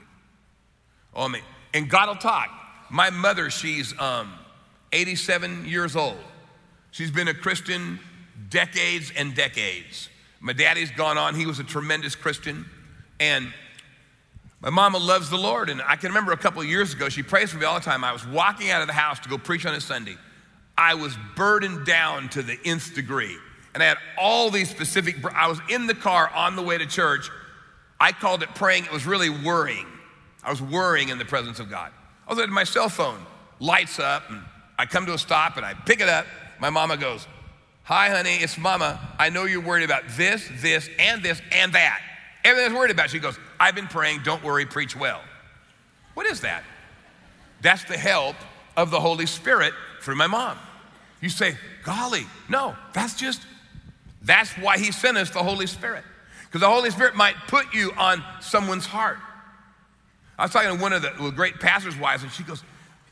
Oh, 1.13 1.27
man. 1.27 1.41
And 1.73 1.89
God 1.89 2.07
will 2.07 2.15
talk. 2.15 2.49
My 2.89 3.09
mother, 3.09 3.49
she's 3.49 3.97
um, 3.99 4.33
87 4.91 5.65
years 5.65 5.95
old. 5.95 6.17
She's 6.91 7.11
been 7.11 7.27
a 7.27 7.33
Christian 7.33 7.99
decades 8.49 9.11
and 9.15 9.35
decades. 9.35 10.09
My 10.39 10.53
daddy's 10.53 10.91
gone 10.91 11.17
on, 11.17 11.35
he 11.35 11.45
was 11.45 11.59
a 11.59 11.63
tremendous 11.63 12.15
Christian. 12.15 12.65
And 13.19 13.53
my 14.61 14.69
mama 14.69 14.97
loves 14.97 15.29
the 15.29 15.37
Lord. 15.37 15.69
And 15.69 15.81
I 15.81 15.95
can 15.95 16.09
remember 16.09 16.31
a 16.31 16.37
couple 16.37 16.63
years 16.63 16.93
ago, 16.93 17.09
she 17.09 17.23
prays 17.23 17.51
for 17.51 17.57
me 17.57 17.65
all 17.65 17.75
the 17.75 17.85
time. 17.85 18.03
I 18.03 18.13
was 18.13 18.25
walking 18.25 18.71
out 18.71 18.81
of 18.81 18.87
the 18.87 18.93
house 18.93 19.19
to 19.21 19.29
go 19.29 19.37
preach 19.37 19.65
on 19.65 19.73
a 19.73 19.81
Sunday. 19.81 20.17
I 20.77 20.93
was 20.95 21.15
burdened 21.35 21.85
down 21.85 22.29
to 22.29 22.41
the 22.41 22.57
nth 22.63 22.95
degree. 22.95 23.37
And 23.73 23.83
I 23.83 23.87
had 23.87 23.97
all 24.17 24.49
these 24.49 24.69
specific, 24.69 25.17
I 25.35 25.47
was 25.47 25.59
in 25.69 25.87
the 25.87 25.93
car 25.93 26.29
on 26.33 26.55
the 26.55 26.61
way 26.61 26.77
to 26.77 26.85
church. 26.85 27.29
I 27.99 28.13
called 28.13 28.43
it 28.43 28.55
praying. 28.55 28.85
It 28.85 28.91
was 28.91 29.05
really 29.05 29.29
worrying. 29.29 29.85
I 30.43 30.49
was 30.49 30.61
worrying 30.61 31.09
in 31.09 31.17
the 31.17 31.25
presence 31.25 31.59
of 31.59 31.69
God. 31.69 31.91
I 32.27 32.33
was 32.33 32.39
at 32.39 32.49
my 32.49 32.63
cell 32.63 32.89
phone, 32.89 33.19
lights 33.59 33.99
up, 33.99 34.29
and 34.29 34.41
I 34.77 34.85
come 34.85 35.05
to 35.05 35.13
a 35.13 35.17
stop 35.17 35.57
and 35.57 35.65
I 35.65 35.73
pick 35.73 35.99
it 35.99 36.07
up 36.07 36.25
my 36.59 36.69
mama 36.69 36.97
goes, 36.97 37.27
Hi, 37.83 38.09
honey, 38.09 38.35
it's 38.35 38.55
mama. 38.55 38.99
I 39.17 39.29
know 39.29 39.45
you're 39.45 39.61
worried 39.61 39.83
about 39.83 40.03
this, 40.09 40.47
this, 40.61 40.87
and 40.99 41.23
this, 41.23 41.41
and 41.51 41.73
that. 41.73 42.01
Everything 42.43 42.75
worried 42.75 42.91
about. 42.91 43.09
She 43.09 43.17
goes, 43.17 43.39
I've 43.59 43.73
been 43.73 43.87
praying, 43.87 44.21
don't 44.23 44.43
worry, 44.43 44.67
preach 44.67 44.95
well. 44.95 45.21
What 46.13 46.27
is 46.27 46.41
that? 46.41 46.63
That's 47.61 47.83
the 47.85 47.97
help 47.97 48.35
of 48.77 48.91
the 48.91 48.99
Holy 48.99 49.25
Spirit 49.25 49.73
through 50.01 50.17
my 50.17 50.27
mom. 50.27 50.57
You 51.19 51.29
say, 51.29 51.57
golly, 51.83 52.27
no, 52.47 52.75
that's 52.93 53.15
just, 53.15 53.41
that's 54.21 54.51
why 54.51 54.77
he 54.77 54.91
sent 54.91 55.17
us 55.17 55.31
the 55.31 55.43
Holy 55.43 55.65
Spirit. 55.65 56.03
Because 56.45 56.61
the 56.61 56.69
Holy 56.69 56.91
Spirit 56.91 57.15
might 57.15 57.35
put 57.47 57.73
you 57.73 57.91
on 57.97 58.23
someone's 58.39 58.85
heart. 58.85 59.17
I 60.37 60.43
was 60.43 60.51
talking 60.51 60.77
to 60.77 60.79
one 60.79 60.93
of 60.93 61.01
the 61.01 61.31
great 61.31 61.59
pastors' 61.59 61.97
wives, 61.97 62.21
and 62.21 62.31
she 62.31 62.43
goes, 62.43 62.63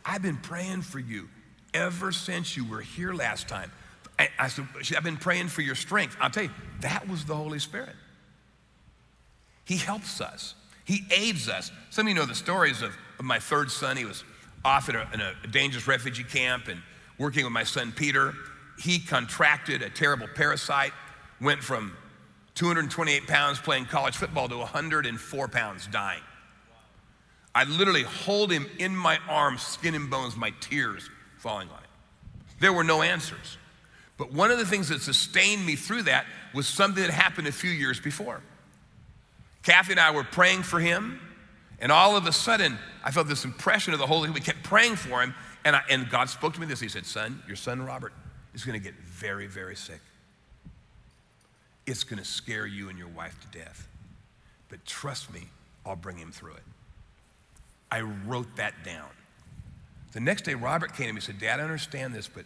I've 0.06 0.22
been 0.22 0.38
praying 0.38 0.84
for 0.84 1.00
you 1.00 1.30
ever 1.78 2.12
since 2.12 2.58
you 2.58 2.66
were 2.66 2.82
here 2.82 3.14
last 3.14 3.48
time. 3.48 3.72
I, 4.18 4.30
I 4.40 4.48
said, 4.48 4.66
I've 4.96 5.04
been 5.04 5.18
praying 5.18 5.50
for 5.50 5.62
your 5.62 5.76
strength. 5.76 6.18
I'll 6.20 6.32
tell 6.32 6.44
you, 6.44 6.52
that 6.82 7.08
was 7.08 7.24
the 7.26 7.36
Holy 7.36 7.60
Spirit. 7.60 7.96
He 9.64 9.78
helps 9.78 10.22
us, 10.22 10.56
He 10.86 11.02
aids 11.12 11.48
us. 11.48 11.72
Some 11.90 12.08
of 12.08 12.10
you 12.10 12.16
know 12.16 12.26
the 12.26 12.36
stories 12.36 12.82
of, 12.82 12.96
of 13.20 13.26
my 13.26 13.40
third 13.40 13.70
son. 13.70 13.96
He 13.96 14.06
was 14.06 14.24
off 14.66 14.90
in 14.90 14.96
a, 14.96 15.08
in 15.14 15.22
a 15.22 15.34
dangerous 15.52 15.88
refugee 15.88 16.24
camp 16.24 16.68
and 16.68 16.82
working 17.20 17.44
with 17.44 17.54
my 17.54 17.64
son 17.64 17.92
Peter. 17.92 18.34
He 18.80 19.00
contracted 19.00 19.82
a 19.82 19.90
terrible 19.90 20.28
parasite, 20.36 20.94
went 21.42 21.62
from 21.62 21.96
228 22.56 23.28
pounds 23.28 23.60
playing 23.60 23.86
college 23.86 24.16
football 24.16 24.48
to 24.50 24.58
104 24.58 25.48
pounds 25.48 25.88
dying. 25.88 26.22
I 27.54 27.66
literally 27.66 28.04
hold 28.04 28.52
him 28.52 28.68
in 28.80 28.96
my 28.96 29.20
arms, 29.28 29.62
skin 29.62 29.96
and 29.96 30.10
bones, 30.10 30.36
my 30.36 30.54
tears 30.60 31.10
falling 31.48 31.70
on 31.70 31.78
it. 31.78 31.90
There 32.60 32.74
were 32.74 32.84
no 32.84 33.02
answers. 33.02 33.58
But 34.18 34.34
one 34.34 34.52
of 34.52 34.58
the 34.58 34.66
things 34.66 34.90
that 34.90 35.02
sustained 35.02 35.66
me 35.66 35.78
through 35.78 36.04
that 36.04 36.26
was 36.54 36.68
something 36.68 37.02
that 37.02 37.10
happened 37.10 37.48
a 37.48 37.54
few 37.54 37.70
years 37.70 38.02
before. 38.02 38.42
Kathy 39.64 39.94
and 39.94 40.00
I 40.00 40.12
were 40.12 40.26
praying 40.26 40.64
for 40.64 40.82
him, 40.82 41.22
and 41.80 41.90
all 41.90 42.18
of 42.18 42.28
a 42.28 42.34
sudden, 42.34 42.78
I 43.02 43.12
felt 43.12 43.30
this 43.30 43.46
impression 43.46 43.94
of 43.94 44.00
the 44.00 44.08
Holy 44.08 44.30
We 44.30 44.42
kept 44.42 44.62
praying 44.62 44.98
for 44.98 45.22
him, 45.22 45.34
and, 45.64 45.74
I, 45.74 45.84
and 45.90 46.10
God 46.10 46.30
spoke 46.30 46.54
to 46.56 46.60
me 46.60 46.66
this. 46.66 46.82
He 46.82 46.90
said, 46.90 47.06
Son, 47.06 47.42
your 47.48 47.56
son 47.56 47.82
Robert 47.82 48.12
is 48.54 48.66
going 48.66 48.78
to 48.78 48.84
get 48.84 48.96
very, 49.06 49.48
very 49.48 49.78
sick. 49.78 50.02
It's 51.86 52.04
going 52.04 52.20
to 52.20 52.26
scare 52.26 52.66
you 52.66 52.90
and 52.90 53.00
your 53.00 53.08
wife 53.08 53.38
to 53.40 53.58
death. 53.58 53.88
But 54.68 54.86
trust 54.86 55.34
me, 55.34 55.44
I'll 55.86 55.96
bring 55.96 56.18
him 56.18 56.34
through 56.34 56.56
it. 56.56 56.64
I 57.90 58.02
wrote 58.02 58.54
that 58.58 58.74
down. 58.84 59.08
The 60.18 60.22
next 60.22 60.46
day, 60.46 60.56
Robert 60.56 60.96
came 60.96 61.06
to 61.06 61.14
me 61.14 61.18
and 61.18 61.24
said, 61.24 61.38
Dad, 61.38 61.60
I 61.60 61.64
understand 61.64 62.12
this, 62.12 62.28
but 62.28 62.44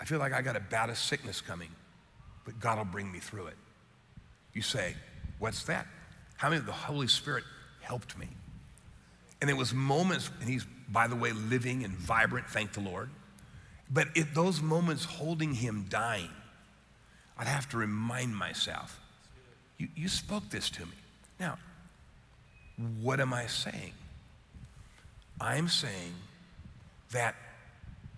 I 0.00 0.06
feel 0.06 0.18
like 0.18 0.32
I 0.32 0.40
got 0.40 0.56
a 0.56 0.60
bout 0.60 0.88
of 0.88 0.96
sickness 0.96 1.42
coming, 1.42 1.68
but 2.46 2.58
God 2.58 2.78
will 2.78 2.86
bring 2.86 3.12
me 3.12 3.18
through 3.18 3.48
it. 3.48 3.56
You 4.54 4.62
say, 4.62 4.94
What's 5.38 5.64
that? 5.64 5.86
How 6.38 6.48
many 6.48 6.60
of 6.60 6.64
the 6.64 6.72
Holy 6.72 7.06
Spirit 7.06 7.44
helped 7.82 8.16
me? 8.16 8.26
And 9.42 9.50
it 9.50 9.52
was 9.52 9.74
moments, 9.74 10.30
and 10.40 10.48
he's, 10.48 10.64
by 10.88 11.06
the 11.06 11.14
way, 11.14 11.32
living 11.32 11.84
and 11.84 11.92
vibrant, 11.92 12.48
thank 12.48 12.72
the 12.72 12.80
Lord. 12.80 13.10
But 13.90 14.08
it, 14.14 14.32
those 14.32 14.62
moments 14.62 15.04
holding 15.04 15.52
him 15.52 15.84
dying, 15.90 16.30
I'd 17.36 17.48
have 17.48 17.68
to 17.72 17.76
remind 17.76 18.34
myself, 18.34 18.98
you, 19.76 19.88
you 19.94 20.08
spoke 20.08 20.48
this 20.48 20.70
to 20.70 20.86
me. 20.86 20.96
Now, 21.38 21.58
what 23.02 23.20
am 23.20 23.34
I 23.34 23.44
saying? 23.44 23.92
I'm 25.38 25.68
saying 25.68 26.14
that 27.14 27.34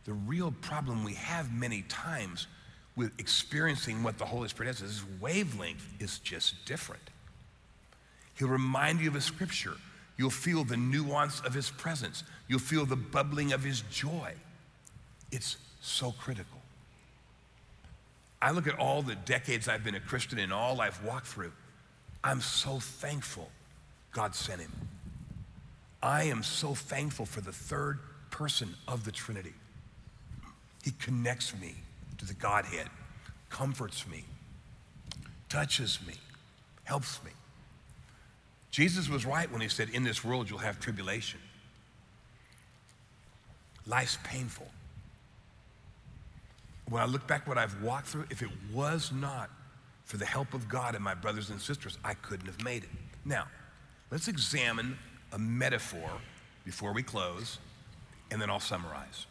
the 0.05 0.13
real 0.13 0.53
problem 0.61 1.05
we 1.05 1.15
have 1.15 1.53
many 1.53 1.83
times 1.83 2.49
with 2.97 3.13
experiencing 3.19 4.03
what 4.03 4.19
the 4.19 4.25
Holy 4.25 4.49
Spirit 4.49 4.69
has 4.69 4.83
is 4.83 5.03
wavelength 5.21 5.87
is 6.01 6.19
just 6.19 6.65
different. 6.65 7.03
He'll 8.35 8.49
remind 8.49 9.01
you 9.01 9.09
of 9.09 9.17
a 9.17 9.21
scripture. 9.21 9.75
You'll 10.17 10.31
feel 10.31 10.65
the 10.65 10.77
nuance 10.77 11.41
of 11.41 11.53
his 11.53 11.71
presence. 11.71 12.25
You'll 12.49 12.59
feel 12.59 12.87
the 12.87 12.97
bubbling 12.97 13.53
of 13.53 13.63
his 13.63 13.83
joy. 13.91 14.33
It's 15.31 15.57
so 15.81 16.13
critical. 16.13 16.59
I 18.41 18.51
look 18.51 18.67
at 18.67 18.79
all 18.79 19.03
the 19.03 19.15
decades 19.15 19.69
I've 19.69 19.85
been 19.85 19.95
a 19.95 20.01
Christian 20.01 20.39
and 20.39 20.53
all 20.53 20.81
I've 20.81 21.03
walked 21.05 21.27
through. 21.27 21.53
I'm 22.25 22.41
so 22.41 22.79
thankful 22.79 23.51
God 24.13 24.35
sent 24.35 24.61
him. 24.61 24.73
I 26.03 26.25
am 26.25 26.43
so 26.43 26.75
thankful 26.75 27.27
for 27.27 27.41
the 27.41 27.53
third 27.53 27.99
person 28.31 28.75
of 28.87 29.05
the 29.05 29.13
Trinity. 29.13 29.55
He 30.85 30.93
connects 30.93 31.55
me 31.61 31.75
to 32.19 32.25
the 32.25 32.35
Godhead, 32.35 32.89
comforts 33.51 34.07
me, 34.07 34.25
touches 35.49 35.99
me, 36.07 36.15
helps 36.85 37.23
me. 37.25 37.31
Jesus 38.71 39.09
was 39.09 39.25
right 39.25 39.51
when 39.51 39.61
he 39.61 39.69
said, 39.69 39.89
In 39.91 40.05
this 40.05 40.25
world 40.25 40.51
you'll 40.51 40.59
have 40.59 40.79
tribulation. 40.81 41.41
Life's 43.87 44.19
painful. 44.25 44.67
When 46.89 47.03
I 47.03 47.07
look 47.07 47.27
back 47.27 47.47
what 47.47 47.59
I've 47.59 47.83
walked 47.83 48.09
through, 48.09 48.27
if 48.31 48.43
it 48.43 48.51
was 48.73 49.11
not 49.13 49.51
for 50.05 50.19
the 50.19 50.27
help 50.27 50.55
of 50.55 50.69
God 50.69 50.95
and 50.95 51.03
my 51.03 51.15
brothers 51.15 51.51
and 51.51 51.61
sisters, 51.61 51.99
I 52.05 52.15
couldn't 52.15 52.47
have 52.47 52.63
made 52.63 52.85
it. 52.85 52.91
Now, 53.25 53.47
let's 54.11 54.29
examine 54.29 54.97
a 55.33 55.39
metaphor 55.39 56.11
before 56.65 56.93
we 56.93 57.03
close, 57.03 57.59
and 58.31 58.41
then 58.41 58.51
I'll 58.51 58.61
summarize. 58.61 59.27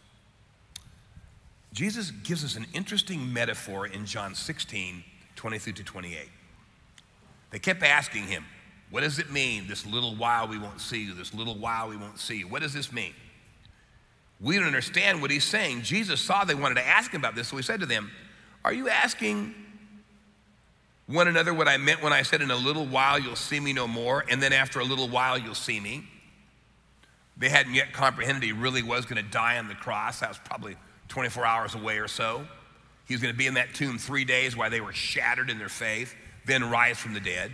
Jesus 1.73 2.11
gives 2.11 2.45
us 2.45 2.55
an 2.55 2.65
interesting 2.73 3.33
metaphor 3.33 3.85
in 3.87 4.05
John 4.05 4.33
16, 4.33 5.03
23 5.35 5.73
to 5.73 5.83
28. 5.83 6.29
They 7.51 7.59
kept 7.59 7.83
asking 7.83 8.23
him, 8.23 8.45
What 8.89 9.01
does 9.01 9.19
it 9.19 9.29
mean, 9.29 9.67
this 9.67 9.85
little 9.85 10.15
while 10.15 10.47
we 10.47 10.57
won't 10.57 10.79
see 10.79 11.03
you, 11.03 11.13
this 11.13 11.33
little 11.33 11.55
while 11.55 11.89
we 11.89 11.97
won't 11.97 12.19
see 12.19 12.37
you? 12.37 12.47
What 12.47 12.61
does 12.61 12.73
this 12.73 12.93
mean? 12.93 13.13
We 14.39 14.55
don't 14.55 14.67
understand 14.67 15.21
what 15.21 15.31
he's 15.31 15.43
saying. 15.43 15.81
Jesus 15.81 16.21
saw 16.21 16.45
they 16.45 16.55
wanted 16.55 16.75
to 16.75 16.87
ask 16.87 17.11
him 17.11 17.21
about 17.21 17.35
this, 17.35 17.49
so 17.49 17.57
he 17.57 17.63
said 17.63 17.81
to 17.81 17.85
them, 17.85 18.09
Are 18.63 18.73
you 18.73 18.89
asking 18.89 19.53
one 21.07 21.27
another 21.27 21.53
what 21.53 21.67
I 21.67 21.77
meant 21.77 22.01
when 22.01 22.13
I 22.13 22.21
said, 22.21 22.41
In 22.41 22.51
a 22.51 22.55
little 22.55 22.85
while 22.85 23.19
you'll 23.19 23.35
see 23.35 23.59
me 23.59 23.73
no 23.73 23.85
more, 23.87 24.23
and 24.29 24.41
then 24.41 24.53
after 24.53 24.79
a 24.79 24.85
little 24.85 25.09
while 25.09 25.37
you'll 25.37 25.55
see 25.55 25.79
me? 25.81 26.05
They 27.37 27.49
hadn't 27.49 27.73
yet 27.73 27.91
comprehended 27.91 28.43
he 28.43 28.53
really 28.53 28.83
was 28.83 29.05
going 29.05 29.23
to 29.23 29.29
die 29.29 29.57
on 29.57 29.67
the 29.67 29.75
cross. 29.75 30.19
That 30.21 30.29
was 30.29 30.37
probably 30.37 30.77
24 31.09 31.45
hours 31.45 31.75
away 31.75 31.97
or 31.99 32.07
so. 32.07 32.47
He 33.05 33.13
was 33.13 33.21
going 33.21 33.33
to 33.33 33.37
be 33.37 33.47
in 33.47 33.55
that 33.55 33.73
tomb 33.73 33.97
three 33.97 34.25
days 34.25 34.55
while 34.55 34.69
they 34.69 34.81
were 34.81 34.93
shattered 34.93 35.49
in 35.49 35.59
their 35.59 35.69
faith, 35.69 36.15
then 36.45 36.69
rise 36.69 36.97
from 36.97 37.13
the 37.13 37.19
dead. 37.19 37.51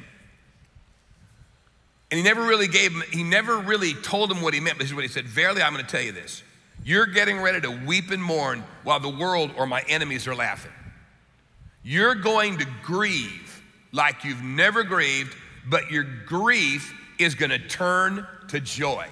And 2.10 2.17
he 2.17 2.24
never 2.24 2.44
really 2.44 2.67
gave 2.67 2.91
him, 2.91 3.04
he 3.12 3.24
never 3.24 3.58
really 3.58 3.94
told 3.94 4.32
him 4.32 4.41
what 4.41 4.54
he 4.54 4.60
meant, 4.60 4.78
but 4.78 4.84
this 4.84 4.89
is 4.89 4.96
what 4.96 5.04
he 5.04 5.10
said 5.10 5.26
Verily, 5.26 5.62
I'm 5.62 5.74
going 5.74 5.86
to 5.86 5.91
tell 5.91 6.04
you 6.04 6.12
this. 6.12 6.44
You're 6.84 7.06
getting 7.06 7.39
ready 7.39 7.62
to 7.62 7.72
weep 7.72 8.12
and 8.12 8.22
mourn 8.24 8.63
while 8.84 9.00
the 9.00 9.10
world 9.10 9.52
or 9.58 9.65
my 9.67 9.84
enemies 9.88 10.28
are 10.28 10.36
laughing. 10.36 10.72
You're 11.84 12.15
going 12.15 12.58
to 12.58 12.67
grieve 12.84 13.63
like 13.91 14.24
you've 14.24 14.41
never 14.41 14.84
grieved, 14.84 15.36
but 15.67 15.91
your 15.91 16.06
grief 16.26 16.94
is 17.20 17.36
going 17.36 17.52
to 17.52 17.60
turn 17.60 18.26
to 18.50 18.60
joy. 18.60 19.08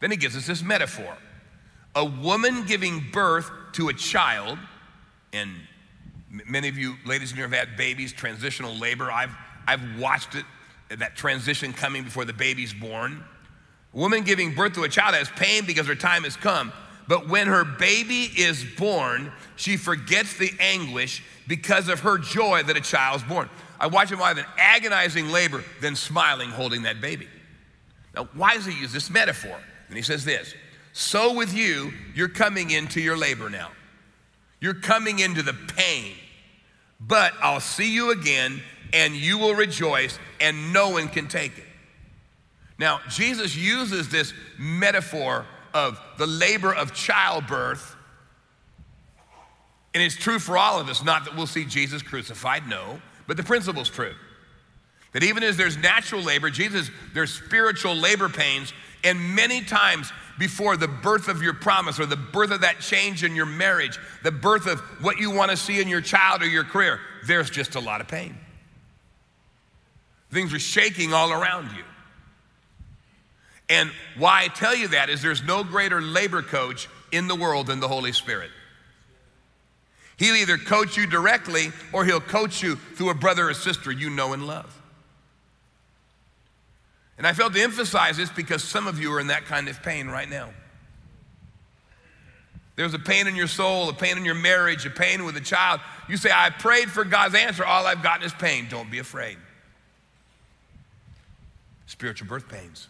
Then 0.00 0.10
he 0.10 0.16
gives 0.16 0.36
us 0.36 0.46
this 0.46 0.62
metaphor 0.62 1.16
a 1.94 2.04
woman 2.04 2.64
giving 2.64 3.04
birth 3.12 3.50
to 3.72 3.88
a 3.88 3.92
child, 3.92 4.58
and 5.32 5.50
many 6.46 6.68
of 6.68 6.78
you 6.78 6.94
ladies 7.04 7.30
in 7.30 7.36
here 7.36 7.48
have 7.48 7.58
had 7.58 7.76
babies, 7.76 8.12
transitional 8.12 8.74
labor. 8.76 9.10
I've, 9.10 9.34
I've 9.66 9.98
watched 9.98 10.34
it, 10.34 10.44
that 10.96 11.16
transition 11.16 11.72
coming 11.72 12.04
before 12.04 12.24
the 12.24 12.32
baby's 12.32 12.72
born. 12.72 13.24
A 13.94 13.96
woman 13.96 14.22
giving 14.22 14.54
birth 14.54 14.74
to 14.74 14.84
a 14.84 14.88
child 14.88 15.14
has 15.14 15.28
pain 15.30 15.64
because 15.66 15.86
her 15.86 15.94
time 15.94 16.24
has 16.24 16.36
come. 16.36 16.72
But 17.08 17.28
when 17.28 17.46
her 17.46 17.64
baby 17.64 18.24
is 18.24 18.64
born, 18.76 19.32
she 19.56 19.76
forgets 19.76 20.36
the 20.36 20.52
anguish 20.60 21.22
because 21.48 21.88
of 21.88 22.00
her 22.00 22.18
joy 22.18 22.62
that 22.64 22.76
a 22.76 22.82
child's 22.82 23.24
born. 23.24 23.48
I 23.80 23.86
watch 23.86 24.12
him 24.12 24.18
have 24.18 24.36
an 24.36 24.44
agonizing 24.58 25.30
labor, 25.30 25.64
then 25.80 25.96
smiling, 25.96 26.50
holding 26.50 26.82
that 26.82 27.00
baby. 27.00 27.26
Now, 28.14 28.28
why 28.34 28.54
does 28.54 28.66
he 28.66 28.78
use 28.78 28.92
this 28.92 29.08
metaphor? 29.08 29.58
And 29.88 29.96
he 29.96 30.02
says 30.02 30.24
this 30.24 30.54
So 30.92 31.34
with 31.34 31.52
you, 31.54 31.92
you're 32.14 32.28
coming 32.28 32.70
into 32.70 33.00
your 33.00 33.16
labor 33.16 33.50
now. 33.50 33.70
You're 34.60 34.74
coming 34.74 35.18
into 35.18 35.42
the 35.42 35.54
pain. 35.76 36.14
But 37.00 37.32
I'll 37.40 37.60
see 37.60 37.94
you 37.94 38.10
again, 38.10 38.60
and 38.92 39.14
you 39.14 39.38
will 39.38 39.54
rejoice, 39.54 40.18
and 40.40 40.72
no 40.72 40.90
one 40.90 41.08
can 41.08 41.28
take 41.28 41.56
it. 41.56 41.64
Now, 42.78 43.00
Jesus 43.08 43.56
uses 43.56 44.08
this 44.08 44.32
metaphor 44.58 45.46
of 45.74 46.00
the 46.16 46.26
labor 46.26 46.74
of 46.74 46.94
childbirth, 46.94 47.96
and 49.94 50.02
it's 50.02 50.16
true 50.16 50.38
for 50.38 50.58
all 50.58 50.80
of 50.80 50.88
us, 50.88 51.04
not 51.04 51.24
that 51.24 51.36
we'll 51.36 51.46
see 51.46 51.64
Jesus 51.64 52.02
crucified, 52.02 52.66
no, 52.68 53.00
but 53.26 53.36
the 53.36 53.42
principle's 53.42 53.88
true. 53.88 54.14
That 55.12 55.22
even 55.22 55.42
as 55.42 55.56
there's 55.56 55.76
natural 55.76 56.22
labor, 56.22 56.50
Jesus, 56.50 56.90
there's 57.14 57.32
spiritual 57.32 57.96
labor 57.96 58.28
pains, 58.28 58.72
and 59.08 59.34
many 59.34 59.62
times 59.62 60.12
before 60.38 60.76
the 60.76 60.86
birth 60.86 61.28
of 61.28 61.42
your 61.42 61.54
promise 61.54 61.98
or 61.98 62.04
the 62.04 62.16
birth 62.16 62.50
of 62.50 62.60
that 62.60 62.80
change 62.80 63.24
in 63.24 63.34
your 63.34 63.46
marriage, 63.46 63.98
the 64.22 64.30
birth 64.30 64.66
of 64.66 64.80
what 65.02 65.18
you 65.18 65.30
want 65.30 65.50
to 65.50 65.56
see 65.56 65.80
in 65.80 65.88
your 65.88 66.02
child 66.02 66.42
or 66.42 66.46
your 66.46 66.62
career, 66.62 67.00
there's 67.26 67.48
just 67.48 67.74
a 67.74 67.80
lot 67.80 68.02
of 68.02 68.06
pain. 68.06 68.36
Things 70.30 70.52
are 70.52 70.58
shaking 70.58 71.14
all 71.14 71.32
around 71.32 71.70
you. 71.74 71.84
And 73.70 73.90
why 74.18 74.44
I 74.44 74.48
tell 74.48 74.76
you 74.76 74.88
that 74.88 75.08
is 75.08 75.22
there's 75.22 75.42
no 75.42 75.64
greater 75.64 76.02
labor 76.02 76.42
coach 76.42 76.86
in 77.10 77.28
the 77.28 77.34
world 77.34 77.66
than 77.66 77.80
the 77.80 77.88
Holy 77.88 78.12
Spirit. 78.12 78.50
He'll 80.18 80.36
either 80.36 80.58
coach 80.58 80.98
you 80.98 81.06
directly 81.06 81.68
or 81.92 82.04
he'll 82.04 82.20
coach 82.20 82.62
you 82.62 82.76
through 82.76 83.08
a 83.08 83.14
brother 83.14 83.48
or 83.48 83.54
sister 83.54 83.90
you 83.90 84.10
know 84.10 84.34
and 84.34 84.46
love. 84.46 84.77
And 87.18 87.26
I 87.26 87.32
felt 87.32 87.52
to 87.54 87.60
emphasize 87.60 88.16
this 88.16 88.30
because 88.30 88.62
some 88.62 88.86
of 88.86 89.00
you 89.00 89.12
are 89.12 89.20
in 89.20 89.26
that 89.26 89.44
kind 89.44 89.68
of 89.68 89.82
pain 89.82 90.06
right 90.08 90.30
now. 90.30 90.50
There's 92.76 92.94
a 92.94 92.98
pain 92.98 93.26
in 93.26 93.34
your 93.34 93.48
soul, 93.48 93.88
a 93.88 93.92
pain 93.92 94.16
in 94.16 94.24
your 94.24 94.36
marriage, 94.36 94.86
a 94.86 94.90
pain 94.90 95.24
with 95.24 95.36
a 95.36 95.40
child. 95.40 95.80
You 96.08 96.16
say, 96.16 96.30
I 96.32 96.50
prayed 96.50 96.88
for 96.88 97.04
God's 97.04 97.34
answer. 97.34 97.64
All 97.64 97.84
I've 97.84 98.04
gotten 98.04 98.24
is 98.24 98.32
pain. 98.32 98.68
Don't 98.70 98.88
be 98.88 99.00
afraid. 99.00 99.36
Spiritual 101.86 102.28
birth 102.28 102.48
pains. 102.48 102.86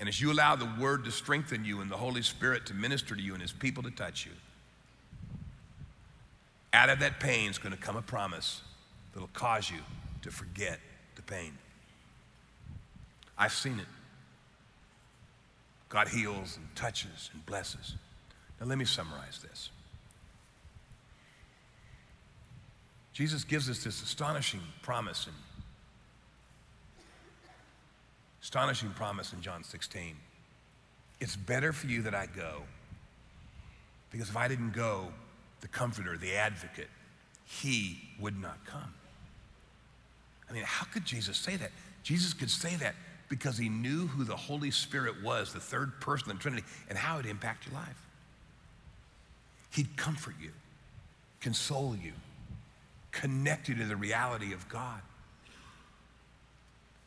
And 0.00 0.08
as 0.08 0.20
you 0.20 0.32
allow 0.32 0.56
the 0.56 0.68
word 0.80 1.04
to 1.04 1.12
strengthen 1.12 1.64
you 1.64 1.80
and 1.80 1.88
the 1.88 1.96
Holy 1.96 2.22
Spirit 2.22 2.66
to 2.66 2.74
minister 2.74 3.14
to 3.14 3.22
you 3.22 3.32
and 3.32 3.40
his 3.40 3.52
people 3.52 3.84
to 3.84 3.92
touch 3.92 4.26
you, 4.26 4.32
out 6.72 6.90
of 6.90 6.98
that 6.98 7.20
pain 7.20 7.48
is 7.48 7.58
going 7.58 7.72
to 7.72 7.80
come 7.80 7.96
a 7.96 8.02
promise 8.02 8.60
that'll 9.12 9.28
cause 9.28 9.70
you 9.70 9.78
to 10.22 10.32
forget 10.32 10.80
the 11.14 11.22
pain. 11.22 11.52
I've 13.36 13.52
seen 13.52 13.78
it. 13.78 13.86
God 15.88 16.08
heals 16.08 16.56
and 16.56 16.66
touches 16.74 17.30
and 17.32 17.44
blesses. 17.46 17.94
Now, 18.60 18.66
let 18.66 18.78
me 18.78 18.84
summarize 18.84 19.40
this. 19.42 19.70
Jesus 23.12 23.44
gives 23.44 23.70
us 23.70 23.84
this 23.84 24.02
astonishing 24.02 24.60
promise 24.82 25.26
and 25.26 25.34
Astonishing 28.44 28.90
promise 28.90 29.32
in 29.32 29.40
John 29.40 29.64
16. 29.64 30.14
It's 31.18 31.34
better 31.34 31.72
for 31.72 31.86
you 31.86 32.02
that 32.02 32.14
I 32.14 32.26
go. 32.26 32.60
Because 34.10 34.28
if 34.28 34.36
I 34.36 34.48
didn't 34.48 34.74
go, 34.74 35.08
the 35.62 35.68
comforter, 35.68 36.18
the 36.18 36.34
advocate, 36.36 36.90
he 37.46 37.98
would 38.20 38.38
not 38.38 38.58
come. 38.66 38.92
I 40.48 40.52
mean, 40.52 40.62
how 40.66 40.84
could 40.84 41.06
Jesus 41.06 41.38
say 41.38 41.56
that? 41.56 41.70
Jesus 42.02 42.34
could 42.34 42.50
say 42.50 42.76
that 42.76 42.94
because 43.28 43.58
he 43.58 43.68
knew 43.68 44.06
who 44.06 44.24
the 44.24 44.36
Holy 44.36 44.70
Spirit 44.70 45.22
was, 45.22 45.52
the 45.52 45.60
third 45.60 46.00
person 46.00 46.30
of 46.30 46.36
the 46.36 46.42
Trinity, 46.42 46.64
and 46.88 46.98
how 46.98 47.18
it 47.18 47.26
impacted 47.26 47.72
your 47.72 47.80
life. 47.80 48.02
He'd 49.70 49.96
comfort 49.96 50.34
you, 50.40 50.50
console 51.40 51.96
you, 51.96 52.12
connect 53.10 53.68
you 53.68 53.74
to 53.76 53.84
the 53.84 53.96
reality 53.96 54.52
of 54.52 54.68
God. 54.68 55.00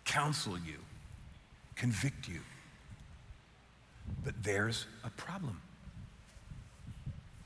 counsel 0.05 0.57
you, 0.57 0.77
convict 1.75 2.27
you. 2.27 2.39
But 4.23 4.33
there's 4.41 4.85
a 5.03 5.09
problem. 5.11 5.61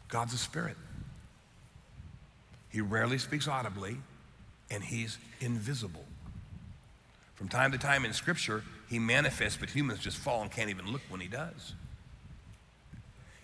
God's 0.08 0.34
a 0.34 0.38
spirit. 0.38 0.78
He 2.70 2.82
rarely 2.82 3.18
speaks 3.18 3.48
audibly, 3.48 3.98
and 4.70 4.84
he's 4.84 5.18
invisible. 5.42 6.06
From 7.36 7.48
time 7.48 7.72
to 7.72 7.78
time 7.78 8.06
in 8.06 8.14
Scripture, 8.14 8.64
he 8.90 9.00
manifests, 9.00 9.58
but 9.58 9.70
humans 9.70 10.00
just 10.00 10.18
fall 10.18 10.42
and 10.42 10.52
can't 10.52 10.70
even 10.70 10.92
look 10.92 11.02
when 11.10 11.22
he 11.22 11.28
does. 11.28 11.74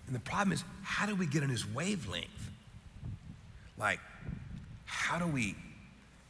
And 0.06 0.15
the 0.15 0.19
problem 0.19 0.54
is, 0.54 0.63
how 0.84 1.06
do 1.06 1.15
we 1.15 1.26
get 1.26 1.43
on 1.43 1.50
his 1.50 1.67
wavelength? 1.67 2.52
Like, 3.78 4.00
how 4.86 5.19
do 5.19 5.28
we, 5.28 5.56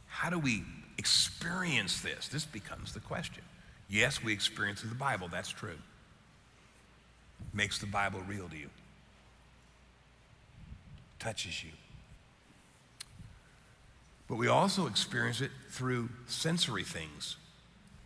how 0.08 0.30
do 0.30 0.38
we 0.38 0.64
experience 0.98 2.00
this? 2.00 2.28
This 2.28 2.44
becomes 2.44 2.92
the 2.92 3.00
question. 3.00 3.42
Yes, 3.88 4.22
we 4.22 4.32
experience 4.32 4.82
the 4.82 4.94
Bible, 4.94 5.28
that's 5.28 5.50
true. 5.50 5.78
Makes 7.52 7.78
the 7.78 7.86
Bible 7.86 8.20
real 8.28 8.48
to 8.48 8.56
you. 8.56 8.68
Touches 11.18 11.64
you. 11.64 11.70
But 14.28 14.36
we 14.36 14.48
also 14.48 14.86
experience 14.86 15.40
it 15.40 15.50
through 15.70 16.10
sensory 16.26 16.84
things. 16.84 17.36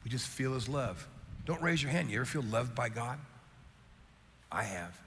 We 0.05 0.11
just 0.11 0.27
feel 0.27 0.55
his 0.55 0.69
love. 0.69 1.07
Don't 1.45 1.62
raise 1.62 1.83
your 1.83 1.93
hand. 1.93 2.11
You 2.11 2.17
ever 2.17 2.25
feel 2.25 2.43
loved 2.43 2.75
by 2.75 2.88
God? 2.88 3.19
I 4.51 4.65
have. 4.65 4.99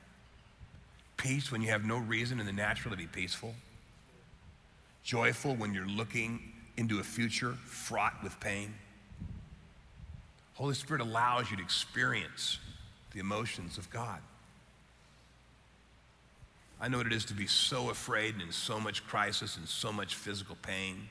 Peace 1.18 1.52
when 1.52 1.62
you 1.62 1.70
have 1.70 1.86
no 1.86 1.98
reason 1.98 2.40
in 2.40 2.46
the 2.46 2.54
natural 2.54 2.92
to 2.92 2.98
be 2.98 3.08
peaceful. 3.08 3.54
Joyful 5.04 5.56
when 5.56 5.74
you're 5.74 5.88
looking 5.88 6.40
into 6.78 7.00
a 7.00 7.04
future 7.04 7.54
fraught 7.66 8.22
with 8.24 8.40
pain. 8.40 8.74
Holy 10.56 10.74
Spirit 10.74 11.02
allows 11.02 11.52
you 11.52 11.58
to 11.58 11.64
experience 11.64 12.60
the 13.14 13.20
emotions 13.20 13.78
of 13.78 13.90
God. 13.90 14.20
I 16.80 16.88
know 16.88 16.98
what 16.98 17.08
it 17.08 17.14
is 17.14 17.26
to 17.26 17.34
be 17.34 17.48
so 17.48 17.90
afraid 17.90 18.34
and 18.34 18.44
in 18.44 18.52
so 18.52 18.80
much 18.80 19.06
crisis 19.08 19.58
and 19.58 19.68
so 19.68 19.92
much 19.92 20.16
physical 20.16 20.58
pain. 20.62 21.08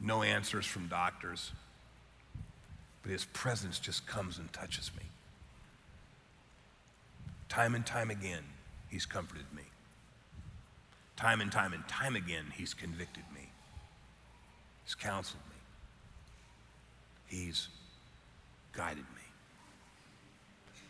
No 0.00 0.22
answers 0.22 0.66
from 0.66 0.88
doctors. 0.88 1.52
But 3.08 3.12
his 3.12 3.24
presence 3.24 3.78
just 3.78 4.06
comes 4.06 4.36
and 4.36 4.52
touches 4.52 4.90
me. 4.94 5.02
Time 7.48 7.74
and 7.74 7.86
time 7.86 8.10
again, 8.10 8.42
he's 8.90 9.06
comforted 9.06 9.46
me. 9.56 9.62
Time 11.16 11.40
and 11.40 11.50
time 11.50 11.72
and 11.72 11.88
time 11.88 12.16
again, 12.16 12.44
he's 12.54 12.74
convicted 12.74 13.24
me. 13.34 13.48
He's 14.84 14.94
counseled 14.94 15.40
me. 15.48 15.56
He's 17.38 17.68
guided 18.74 18.98
me. 18.98 19.22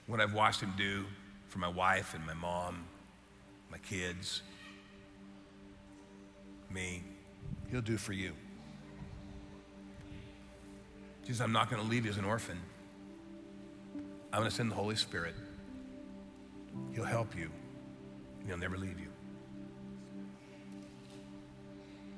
What 0.09 0.21
I've 0.21 0.35
watched 0.35 0.61
him 0.61 0.73
do 0.77 1.05
for 1.47 1.61
my 1.61 1.69
wife 1.69 2.15
and 2.15 2.27
my 2.27 2.35
mom, 2.35 2.83
my 3.71 3.79
kids, 3.79 4.43
me, 6.69 7.05
he'll 7.71 7.81
do 7.81 7.97
for 7.97 8.13
you. 8.13 8.33
Jesus, 11.29 11.43
I'm 11.43 11.53
not 11.53 11.69
going 11.69 11.83
to 11.83 11.87
leave 11.87 12.07
you 12.07 12.11
as 12.11 12.17
an 12.17 12.25
orphan. 12.25 12.59
I'm 14.33 14.39
going 14.39 14.49
to 14.49 14.57
send 14.57 14.71
the 14.71 14.75
Holy 14.75 14.97
Spirit. 14.97 15.35
He'll 16.95 17.05
help 17.05 17.37
you, 17.37 17.51
and 18.41 18.49
he'll 18.49 18.57
never 18.57 18.79
leave 18.79 18.99
you. 18.99 19.09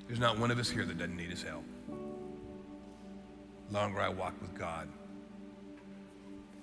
There's 0.07 0.21
not 0.21 0.39
one 0.39 0.53
of 0.53 0.61
us 0.61 0.71
here 0.71 0.85
that 0.85 0.97
doesn't 0.97 1.17
need 1.17 1.31
his 1.31 1.43
help. 1.43 1.65
The 3.67 3.75
longer 3.75 4.01
I 4.01 4.11
walk 4.11 4.41
with 4.41 4.57
God, 4.57 4.87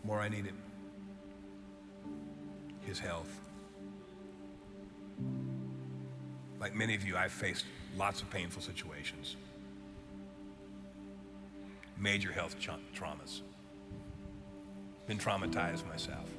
more 0.06 0.22
I 0.22 0.30
need 0.30 0.46
him. 0.46 0.58
His 2.86 2.98
health. 2.98 3.42
Like 6.62 6.74
many 6.74 6.96
of 6.96 7.06
you, 7.06 7.18
I've 7.18 7.34
faced 7.34 7.66
lots 7.98 8.22
of 8.22 8.30
painful 8.30 8.62
situations, 8.62 9.36
major 12.00 12.32
health 12.32 12.60
tra- 12.60 12.80
traumas, 12.96 13.42
been 15.08 15.18
traumatized 15.18 15.88
myself. 15.88 16.30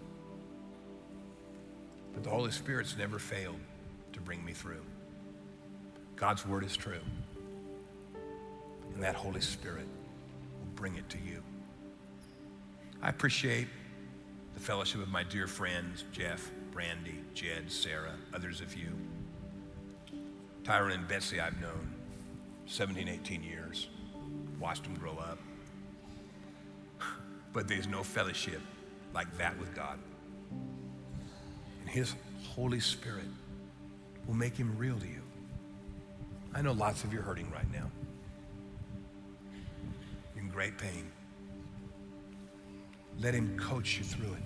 But 2.14 2.24
the 2.24 2.30
Holy 2.30 2.50
Spirit's 2.50 2.96
never 2.96 3.18
failed 3.18 3.60
to 4.12 4.20
bring 4.20 4.44
me 4.44 4.52
through. 4.52 4.84
God's 6.16 6.46
word 6.46 6.64
is 6.64 6.76
true. 6.76 7.00
And 8.94 9.02
that 9.02 9.14
Holy 9.14 9.40
Spirit 9.40 9.86
will 10.58 10.72
bring 10.74 10.96
it 10.96 11.08
to 11.10 11.18
you. 11.18 11.42
I 13.00 13.10
appreciate 13.10 13.68
the 14.54 14.60
fellowship 14.60 15.00
of 15.00 15.08
my 15.08 15.22
dear 15.22 15.46
friends, 15.46 16.04
Jeff, 16.10 16.50
Brandy, 16.72 17.20
Jed, 17.34 17.70
Sarah, 17.70 18.14
others 18.34 18.60
of 18.60 18.76
you. 18.76 18.88
Tyron 20.64 20.94
and 20.94 21.06
Betsy 21.06 21.40
I've 21.40 21.60
known 21.60 21.94
17, 22.66 23.08
18 23.08 23.42
years, 23.42 23.88
watched 24.58 24.82
them 24.82 24.94
grow 24.94 25.12
up. 25.12 25.38
But 27.52 27.68
there's 27.68 27.88
no 27.88 28.02
fellowship 28.02 28.60
like 29.14 29.36
that 29.38 29.58
with 29.58 29.74
God. 29.74 29.98
And 31.80 31.88
His 31.88 32.14
Holy 32.44 32.80
Spirit 32.80 33.24
will 34.26 34.34
make 34.34 34.56
Him 34.56 34.76
real 34.76 34.98
to 34.98 35.06
you. 35.06 35.22
I 36.54 36.62
know 36.62 36.72
lots 36.72 37.04
of 37.04 37.12
you 37.12 37.20
are 37.20 37.22
hurting 37.22 37.50
right 37.50 37.70
now. 37.72 37.90
In 40.36 40.48
great 40.48 40.78
pain. 40.78 41.10
Let 43.20 43.34
Him 43.34 43.58
coach 43.58 43.98
you 43.98 44.04
through 44.04 44.34
it. 44.34 44.42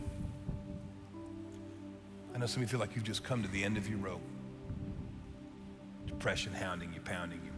I 2.35 2.39
know 2.39 2.47
some 2.47 2.63
of 2.63 2.69
you 2.69 2.71
feel 2.71 2.81
like 2.81 2.95
you've 2.95 3.05
just 3.05 3.25
come 3.25 3.43
to 3.43 3.49
the 3.49 3.63
end 3.63 3.77
of 3.77 3.89
your 3.89 3.99
rope. 3.99 4.23
Depression 6.07 6.53
hounding 6.53 6.93
you, 6.95 7.01
pounding 7.01 7.41
you. 7.45 7.53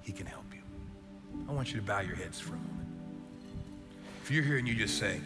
He 0.00 0.12
can 0.12 0.26
help 0.26 0.46
you. 0.52 0.62
I 1.48 1.52
want 1.52 1.72
you 1.72 1.80
to 1.80 1.82
bow 1.82 2.00
your 2.00 2.16
heads 2.16 2.40
for 2.40 2.54
a 2.54 2.56
moment. 2.56 2.83
If 4.24 4.30
you're 4.30 4.42
here 4.42 4.56
and 4.56 4.66
you 4.66 4.74
just 4.74 4.96
say, 4.96 5.20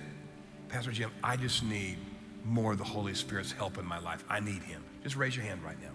Pastor 0.68 0.90
Jim, 0.90 1.12
I 1.22 1.36
just 1.36 1.62
need 1.62 1.98
more 2.44 2.72
of 2.72 2.78
the 2.78 2.84
Holy 2.84 3.14
Spirit's 3.14 3.52
help 3.52 3.78
in 3.78 3.86
my 3.86 4.00
life. 4.00 4.24
I 4.28 4.40
need 4.40 4.60
Him. 4.64 4.82
Just 5.04 5.14
raise 5.14 5.36
your 5.36 5.44
hand 5.44 5.62
right 5.62 5.80
now. 5.80 5.92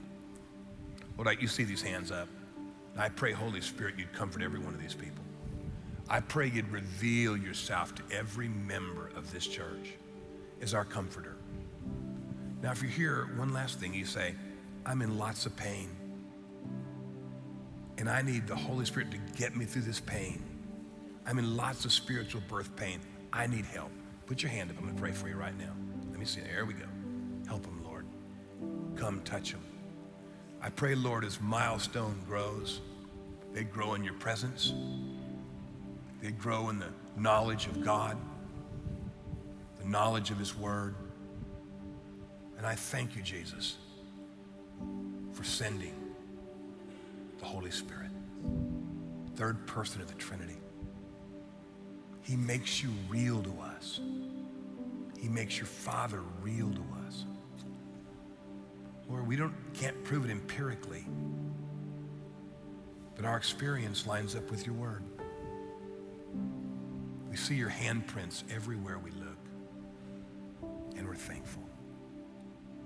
Lord, 1.18 1.42
you 1.42 1.50
see 1.50 1.66
these 1.66 1.82
hands 1.82 2.12
up. 2.12 2.30
I 2.98 3.10
pray, 3.10 3.34
Holy 3.34 3.60
Spirit, 3.60 3.96
you'd 3.98 4.14
comfort 4.14 4.42
every 4.42 4.62
one 4.62 4.74
of 4.74 4.80
these 4.80 4.94
people. 4.94 5.22
I 6.08 6.22
pray 6.22 6.50
you'd 6.50 6.72
reveal 6.72 7.36
yourself 7.36 7.94
to 7.96 8.04
every 8.10 8.48
member 8.48 9.10
of 9.18 9.30
this 9.34 9.48
church 9.48 9.96
as 10.62 10.74
our 10.74 10.86
comforter. 10.86 11.36
Now, 12.62 12.72
if 12.72 12.82
you're 12.82 12.90
here, 12.90 13.32
one 13.36 13.52
last 13.52 13.82
thing, 13.82 13.94
you 13.94 14.06
say, 14.06 14.34
I'm 14.86 15.02
in 15.02 15.18
lots 15.18 15.46
of 15.46 15.54
pain. 15.58 15.90
And 17.98 18.10
I 18.10 18.22
need 18.22 18.48
the 18.48 18.56
Holy 18.56 18.86
Spirit 18.86 19.12
to 19.12 19.18
get 19.38 19.58
me 19.58 19.66
through 19.66 19.82
this 19.82 20.00
pain. 20.00 20.42
I'm 21.26 21.40
in 21.40 21.56
lots 21.56 21.86
of 21.86 21.94
spiritual 21.94 22.42
birth 22.48 22.76
pain. 22.76 23.00
I 23.32 23.48
need 23.48 23.66
help. 23.66 23.92
Put 24.26 24.42
your 24.42 24.52
hand 24.52 24.70
up. 24.70 24.78
I'm 24.78 24.84
going 24.84 24.96
to 24.96 25.02
pray 25.02 25.12
for 25.12 25.28
you 25.28 25.36
right 25.36 25.58
now. 25.58 25.74
Let 26.10 26.20
me 26.20 26.26
see. 26.26 26.42
There 26.42 26.66
we 26.66 26.74
go. 26.74 26.86
Help 27.48 27.64
them, 27.64 27.82
Lord. 27.84 28.06
Come 28.96 29.22
touch 29.22 29.52
them. 29.52 29.62
I 30.62 30.70
pray, 30.70 30.96
Lord, 30.96 31.26
as 31.26 31.42
Milestone 31.42 32.22
grows, 32.28 32.80
they 33.54 33.64
grow 33.64 33.96
in 33.96 34.04
your 34.04 34.14
presence. 34.14 34.74
They 36.22 36.32
grow 36.32 36.70
in 36.70 36.80
the 36.80 36.88
knowledge 37.18 37.68
of 37.68 37.84
God, 37.84 38.18
the 39.82 39.88
knowledge 39.88 40.32
of 40.32 40.40
His 40.40 40.56
Word. 40.56 40.96
And 42.58 42.66
I 42.66 42.76
thank 42.76 43.16
you, 43.16 43.22
Jesus, 43.22 43.78
for 45.34 45.44
sending 45.44 45.94
the 47.40 47.46
Holy 47.46 47.72
Spirit, 47.72 48.12
third 49.36 49.68
person 49.68 50.02
of 50.02 50.08
the 50.08 50.14
Trinity. 50.14 50.56
He 52.24 52.36
makes 52.38 52.82
you 52.82 52.90
real 53.10 53.44
to 53.44 53.54
us. 53.62 54.00
He 55.20 55.28
makes 55.28 55.58
your 55.58 55.68
Father 55.68 56.22
real 56.42 56.72
to 56.72 56.84
us. 57.06 57.26
Lord, 59.10 59.28
we 59.28 59.36
don't, 59.36 59.54
can't 59.74 60.02
prove 60.04 60.26
it 60.26 60.32
empirically, 60.32 61.06
but 63.16 63.26
our 63.26 63.38
experience 63.38 64.08
lines 64.08 64.36
up 64.36 64.50
with 64.50 64.66
your 64.66 64.76
word. 64.76 65.04
We 67.30 67.36
see 67.36 67.56
your 67.56 67.70
handprints 67.70 68.44
everywhere 68.52 69.00
we 69.00 69.12
look, 69.12 69.38
and 70.96 71.08
we're 71.08 71.16
thankful. 71.16 71.64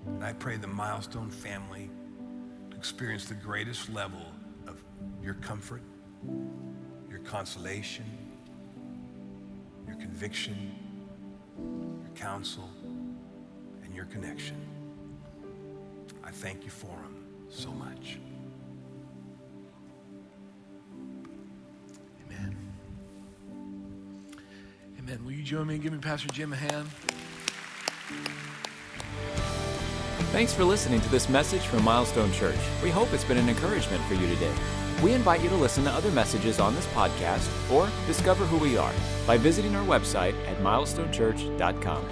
And 0.06 0.24
I 0.24 0.32
pray 0.32 0.56
the 0.56 0.66
milestone 0.66 1.30
family 1.30 1.90
experience 2.76 3.26
the 3.26 3.34
greatest 3.34 3.90
level 3.90 4.24
of 4.66 4.82
your 5.22 5.34
comfort, 5.34 5.82
your 7.10 7.18
consolation, 7.20 8.04
conviction, 10.18 10.74
your 11.56 12.10
counsel, 12.16 12.68
and 13.84 13.94
your 13.94 14.04
connection. 14.06 14.56
I 16.24 16.32
thank 16.32 16.64
you 16.64 16.70
for 16.70 16.88
them 16.88 17.24
so 17.48 17.70
much. 17.70 18.18
Amen. 22.26 22.56
Amen. 24.98 25.24
Will 25.24 25.30
you 25.30 25.44
join 25.44 25.68
me 25.68 25.74
and 25.74 25.82
give 25.84 25.92
me 25.92 26.00
Pastor 26.00 26.26
Jim 26.32 26.52
a 26.52 26.56
hand? 26.56 26.88
Thanks 30.32 30.52
for 30.52 30.64
listening 30.64 31.00
to 31.00 31.08
this 31.10 31.28
message 31.28 31.62
from 31.62 31.84
Milestone 31.84 32.32
Church. 32.32 32.58
We 32.82 32.90
hope 32.90 33.12
it's 33.12 33.22
been 33.22 33.38
an 33.38 33.48
encouragement 33.48 34.02
for 34.06 34.14
you 34.14 34.26
today. 34.26 34.52
We 35.02 35.12
invite 35.12 35.42
you 35.42 35.48
to 35.50 35.54
listen 35.54 35.84
to 35.84 35.90
other 35.90 36.10
messages 36.10 36.58
on 36.58 36.74
this 36.74 36.86
podcast 36.88 37.48
or 37.70 37.88
discover 38.06 38.44
who 38.46 38.58
we 38.58 38.76
are 38.76 38.92
by 39.26 39.36
visiting 39.36 39.74
our 39.76 39.86
website 39.86 40.34
at 40.48 40.58
milestonechurch.com. 40.58 42.04